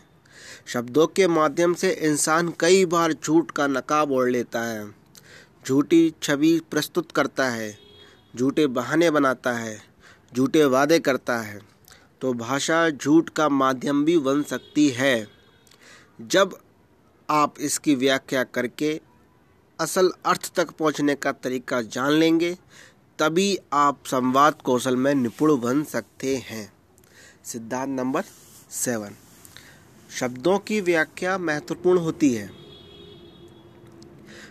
شبدوں 0.65 1.07
کے 1.07 1.27
مادھیم 1.27 1.73
سے 1.73 1.95
انسان 1.99 2.51
کئی 2.51 2.85
بار 2.85 3.09
جھوٹ 3.09 3.51
کا 3.51 3.67
نقاب 3.67 4.13
اوڑھ 4.13 4.29
لیتا 4.29 4.71
ہے۔ 4.71 4.79
جھوٹی 5.65 6.09
چھوی 6.19 6.59
پرستت 6.69 7.13
کرتا 7.13 7.55
ہے، 7.55 7.73
جھوٹے 8.37 8.67
بہانے 8.67 9.11
بناتا 9.11 9.61
ہے، 9.61 9.77
جھوٹے 10.35 10.65
وعدے 10.65 10.99
کرتا 10.99 11.47
ہے۔ 11.47 11.59
تو 12.19 12.33
بھاشا 12.33 12.89
جھوٹ 12.89 13.29
کا 13.29 13.47
مادھیم 13.47 14.03
بھی 14.03 14.19
بن 14.19 14.43
سکتی 14.43 14.97
ہے۔ 14.97 15.25
جب 16.19 16.49
آپ 17.27 17.49
اس 17.57 17.79
کی 17.79 17.95
ویاخیا 17.95 18.43
کر 18.43 18.67
کے 18.67 18.99
اصل 19.79 20.07
ارتھ 20.25 20.51
تک 20.51 20.77
پہنچنے 20.77 21.15
کا 21.15 21.31
طریقہ 21.31 21.75
جان 21.81 22.13
لیں 22.13 22.39
گے، 22.39 22.55
تبھی 23.17 23.57
آپ 23.69 23.95
سمواد 24.05 24.51
کوشل 24.51 24.95
میں 24.95 25.13
نپڑ 25.13 25.51
بن 25.51 25.85
سکتے 25.85 26.37
ہیں۔ 26.37 26.67
Siddhant 27.43 28.01
number 28.01 28.21
seven. 28.69 29.13
شبدوں 30.09 30.59
کی 30.59 30.81
ویاخیا 30.81 31.37
مہتوپورن 31.37 31.97
ہوتی 31.97 32.37
ہے۔ 32.37 32.47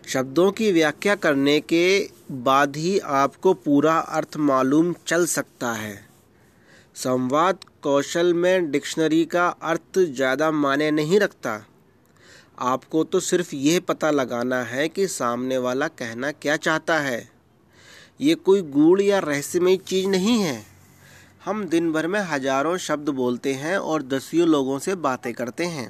شبدوں 0.07 0.53
کی 0.53 0.73
ویاخیا 0.73 1.15
کرنے 1.15 1.61
کے 1.61 2.09
بعد 2.43 2.67
ہی 2.77 2.99
آپ 3.03 3.41
کو 3.41 3.55
پورا 3.55 3.99
ارتھ 3.99 4.39
معلوم 4.39 4.93
چل 5.05 5.27
سکتا 5.27 5.83
ہے۔ 5.83 5.97
سمواد 6.95 7.55
کوشل 7.81 8.33
میں 8.33 8.61
ڈکشنری 8.61 9.25
کا 9.25 9.53
ارتھ 9.61 9.99
زیادہ 10.17 10.51
معنی 10.51 10.91
نہیں 10.91 11.21
رکھتا۔ 11.21 11.59
آپ 12.61 12.91
کو 12.91 13.05
تو 13.05 13.21
صرف 13.21 13.55
یہ 13.55 13.81
پتہ 13.81 14.07
لگانا 14.07 14.71
ہے 14.71 14.89
کہ 14.89 15.07
سامنے 15.07 15.59
والا 15.59 15.89
کہنا 15.89 16.33
کیا 16.33 16.57
چاہتا 16.57 17.05
ہے۔ 17.05 17.25
یہ 18.19 18.35
کوئی 18.35 18.63
گوڑ 18.75 19.01
یا 19.01 19.21
رہسیہ 19.21 19.77
چیز 19.87 20.07
نہیں 20.07 20.43
ہے۔ 20.43 20.63
ہم 21.47 21.67
دن 21.67 21.93
بھر 21.93 22.07
میں 22.07 22.23
ہزاروں 22.33 22.79
شبد 22.79 23.09
بولتے 23.09 23.55
ہیں 23.55 23.75
اور 23.75 24.01
دسیوں 24.01 24.47
لوگوں 24.47 24.79
سے 24.79 24.95
باتیں 24.95 25.33
کرتے 25.33 25.67
ہیں۔ 25.67 25.89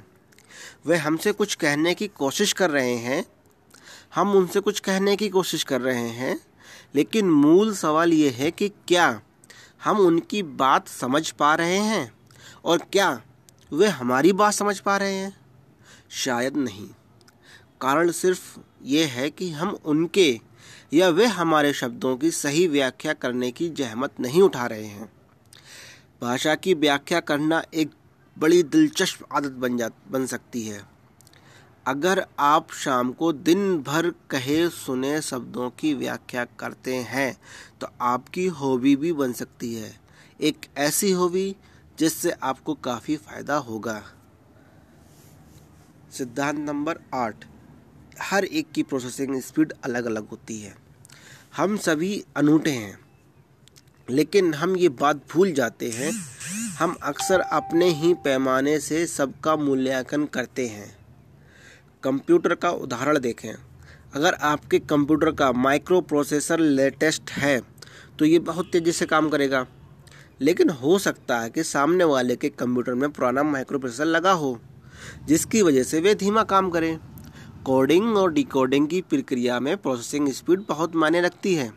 وہ 0.84 0.94
ہم 0.94 1.16
سے 1.16 1.30
کچھ 1.36 1.58
کہنے 1.58 1.94
کی 1.94 2.08
کوشش 2.08 2.54
کر 2.54 2.70
رہے 2.70 2.96
ہیں۔ 2.96 3.22
ہم 4.16 4.36
ان 4.36 4.46
سے 4.52 4.60
کچھ 4.64 4.82
کہنے 4.82 5.16
کی 5.16 5.28
کوشش 5.28 5.64
کر 5.64 5.80
رہے 5.80 6.08
ہیں۔ 6.08 6.34
لیکن 6.92 7.30
مول 7.32 7.74
سوال 7.74 8.12
یہ 8.12 8.30
ہے 8.38 8.50
کہ 8.50 8.68
کیا 8.86 9.18
ہم 9.86 10.06
ان 10.06 10.20
کی 10.20 10.42
بات 10.42 10.82
سمجھ 10.86 11.34
پا 11.34 11.56
رہے 11.56 11.78
ہیں؟ 11.78 12.06
اور 12.62 12.78
کیا 12.90 13.16
وہ 13.70 13.86
ہماری 13.86 14.32
بات 14.32 14.54
سمجھ 14.54 14.82
پا 14.82 14.98
رہے 14.98 15.14
ہیں؟ 15.14 15.30
شاید 16.08 16.56
نہیں۔ 16.56 16.92
کارن 17.78 18.12
صرف 18.12 18.58
یہ 18.80 19.06
ہے 19.06 19.30
کہ 19.30 19.50
ہم 19.50 19.74
ان 19.84 20.08
کے 20.08 20.38
یا 20.90 21.08
وہ 21.08 21.24
ہمارے 21.24 21.72
شبدوں 21.72 22.16
کی 22.16 22.30
صحیح 22.30 22.68
ویاخیا 22.68 23.14
کرنے 23.14 23.50
کی 23.50 23.68
جہمت 23.68 24.20
نہیں 24.20 24.42
اٹھا 24.42 24.68
رہے 24.68 24.86
ہیں۔ 24.86 25.06
بھاشا 26.18 26.54
کی 26.54 26.74
ویاخیا 26.74 27.20
کرنا 27.20 27.60
ایک 27.70 27.88
بڑی 28.38 28.62
دلچسپ 28.62 29.24
عادت 29.30 29.56
بن 29.58 29.76
جا، 29.76 29.86
بن 30.10 30.26
سکتی 30.26 30.72
ہے۔ 30.72 30.80
اگر 31.84 32.18
آپ 32.36 32.72
شام 32.72 33.12
کو 33.12 33.32
دن 33.32 33.78
بھر 33.78 34.10
کہے 34.26 34.64
سنے 34.86 35.20
شبدوں 35.20 35.70
کی 35.76 35.94
ویاخیا 35.94 36.44
کرتے 36.56 37.02
ہیں 37.02 37.32
تو 37.78 37.86
آپ 37.98 38.32
کی 38.32 38.48
ہابی 38.48 38.96
بھی 38.96 39.12
بن 39.12 39.32
سکتی 39.32 39.82
ہے۔ 39.82 39.92
ایک 40.38 40.66
ایسی 40.74 41.14
ہابی 41.14 41.52
جس 41.96 42.12
سے 42.12 42.30
آپ 42.40 42.64
کو 42.64 42.74
کافی 42.74 43.16
فائدہ 43.16 43.52
ہوگا۔ 43.52 44.00
سدھانت 46.10 46.58
نمبر 46.58 46.98
آٹھ۔ 47.10 47.46
ہر 48.30 48.42
ایک 48.42 48.66
کی 48.72 48.82
پروسیسنگ 48.82 49.34
اسپیڈ 49.34 49.72
الگ 49.82 49.98
الگ 49.98 50.18
ہوتی 50.30 50.64
ہے۔ 50.64 50.70
ہم 51.58 51.76
سبھی 51.76 52.22
انوٹے 52.34 52.72
ہیں، 52.72 52.92
لیکن 54.08 54.54
ہم 54.54 54.74
یہ 54.76 54.88
بات 54.88 55.16
بھول 55.16 55.52
جاتے 55.52 55.90
ہیں، 55.90 56.10
ہم 56.80 56.92
اکثر 57.00 57.40
اپنے 57.50 57.90
ہی 57.90 58.14
پیمانے 58.22 58.80
سے 58.80 59.06
سب 59.06 59.26
کا 59.40 59.54
مولیانکن 59.54 60.26
کرتے 60.26 60.68
ہیں۔ 60.68 60.86
کمپیوٹر 62.00 62.54
کا 62.54 62.68
ادھارن 62.68 63.22
دیکھیں۔ 63.22 63.52
اگر 64.12 64.34
آپ 64.40 64.70
کے 64.70 64.78
کمپیوٹر 64.78 65.30
کا 65.30 65.52
مائکرو 65.52 66.00
پروسیسر 66.00 66.58
لیٹسٹ 66.58 67.42
ہے، 67.42 67.60
تو 68.16 68.24
یہ 68.24 68.38
بہت 68.38 68.66
تیزی 68.72 68.92
سے 68.92 69.06
کام 69.06 69.30
کرے 69.30 69.50
گا۔ 69.50 69.64
لیکن 70.38 70.70
ہو 70.70 70.98
سکتا 70.98 71.44
ہے 71.44 71.50
کہ 71.50 71.62
سامنے 71.62 72.04
والے 72.04 72.36
کے 72.36 72.50
کمپیوٹر 72.50 72.94
میں 72.94 73.08
پرانا 73.08 73.42
مائکرو 73.42 73.78
پروسیسر 73.78 74.04
لگا 74.04 74.34
ہو۔ 74.34 74.54
جس 75.26 75.46
کی 75.46 75.62
وجہ 75.62 75.82
سے 75.82 76.00
وہ 76.00 76.14
دھیما 76.14 76.44
کام 76.44 76.70
کرے۔ 76.70 76.96
کوڈنگ 77.62 78.16
اور 78.16 78.28
ڈیکوڈنگ 78.28 78.86
کی 78.86 79.02
پرکریا 79.02 79.58
میں 79.58 79.76
پروسیسنگ 79.76 80.28
اسپیڈ 80.28 80.60
بہت 80.68 80.96
معنی 80.96 81.20
رکھتی 81.20 81.58
ہے۔ 81.58 81.68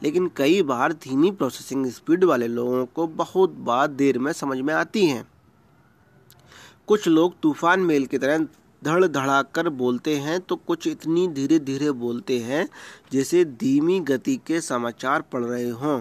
لیکن 0.00 0.28
کئی 0.34 0.62
بار 0.62 0.90
دھیمی 0.90 1.30
پروسیسنگ 1.30 1.86
اسپیڈ 1.86 2.24
والے 2.24 2.48
لوگوں 2.48 2.86
کو 2.86 3.06
بہت 3.06 3.50
بات 3.50 3.90
دیر 3.90 4.18
میں 4.18 4.32
سمجھ 4.32 4.60
میں 4.60 4.74
آتی 4.74 5.10
ہیں 5.10 5.22
کچھ 6.84 7.08
لوگ 7.08 7.30
طوفان 7.40 7.86
میل 7.86 8.04
کی 8.04 8.18
طرح 8.18 8.38
دھڑ 8.84 9.06
دھڑا 9.06 9.42
کر 9.42 9.68
بولتے 9.68 10.20
ہیں 10.20 10.38
تو 10.38 10.56
کچھ 10.56 10.88
اتنی 10.88 11.26
دھیرے 11.26 11.58
دھیرے 11.58 11.92
بولتے 11.92 12.42
ہیں 12.42 12.64
جیسے 13.10 13.44
دھیمی 13.44 14.00
گتی 14.08 14.36
کے 14.36 14.60
سماچار 14.60 15.20
پڑھ 15.20 15.46
رہے 15.46 15.70
ہوں۔ 15.70 16.00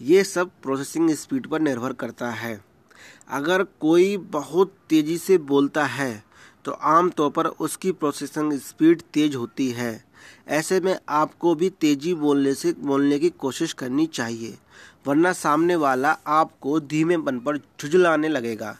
یہ 0.00 0.22
سب 0.22 0.44
پروسیسنگ 0.62 1.10
اسپیڈ 1.10 1.50
پر 1.50 1.60
نربھر 1.60 1.92
کرتا 1.92 2.42
ہے۔ 2.42 2.56
اگر 3.30 3.62
کوئی 3.62 4.16
بہت 4.30 4.68
تیزی 4.86 5.18
سے 5.18 5.38
بولتا 5.38 5.98
ہے، 5.98 6.20
تو 6.62 6.74
عام 6.80 7.10
طور 7.10 7.30
پر 7.30 7.48
اس 7.58 7.78
کی 7.78 7.92
پروسیسنگ 7.92 8.52
اسپیڈ 8.52 9.02
تیز 9.10 9.36
ہوتی 9.36 9.76
ہے۔ 9.76 9.98
ایسے 10.46 10.80
میں 10.80 10.94
آپ 11.06 11.38
کو 11.38 11.54
بھی 11.54 11.70
تیزی 11.70 12.14
بولنے 12.14 12.54
سے، 12.54 12.72
بولنے 12.78 13.18
کی 13.18 13.30
کوشش 13.30 13.74
کرنی 13.74 14.06
چاہیے۔ 14.06 14.56
ورنہ 15.06 15.28
سامنے 15.36 15.76
والا 15.76 16.14
آپ 16.24 16.60
کو 16.60 16.78
دھیمے 16.78 17.18
پن 17.18 17.38
پر 17.38 17.56
جھجلانے 17.56 18.28
لگے 18.28 18.58
گا۔ 18.58 18.74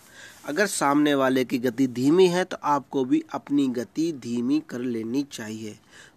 اگر 0.45 0.67
سامنے 0.67 1.15
والے 1.15 1.45
کی 1.45 1.65
گتی 1.65 1.87
دھیمی 1.87 2.29
ہے، 2.29 2.45
تو 2.45 2.57
آپ 2.61 2.91
کو 2.91 3.05
بھی 3.05 3.21
اپنی 3.29 3.69
گتی 3.77 4.13
دھیمی 4.13 4.61
کر 4.67 4.79
لینی 4.79 5.23
چاہیے۔ 5.31 5.75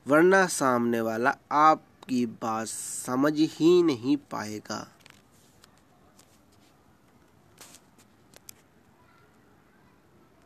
ورنہ 0.10 0.36
سامنے 0.50 1.02
والا 1.02 1.32
آپ 1.50 2.08
کی 2.08 2.26
بات 2.26 2.70
سمجھ 3.06 3.42
ہی 3.62 3.82
نہیں 3.82 4.32
پائے 4.32 4.60
گا۔ 4.70 4.86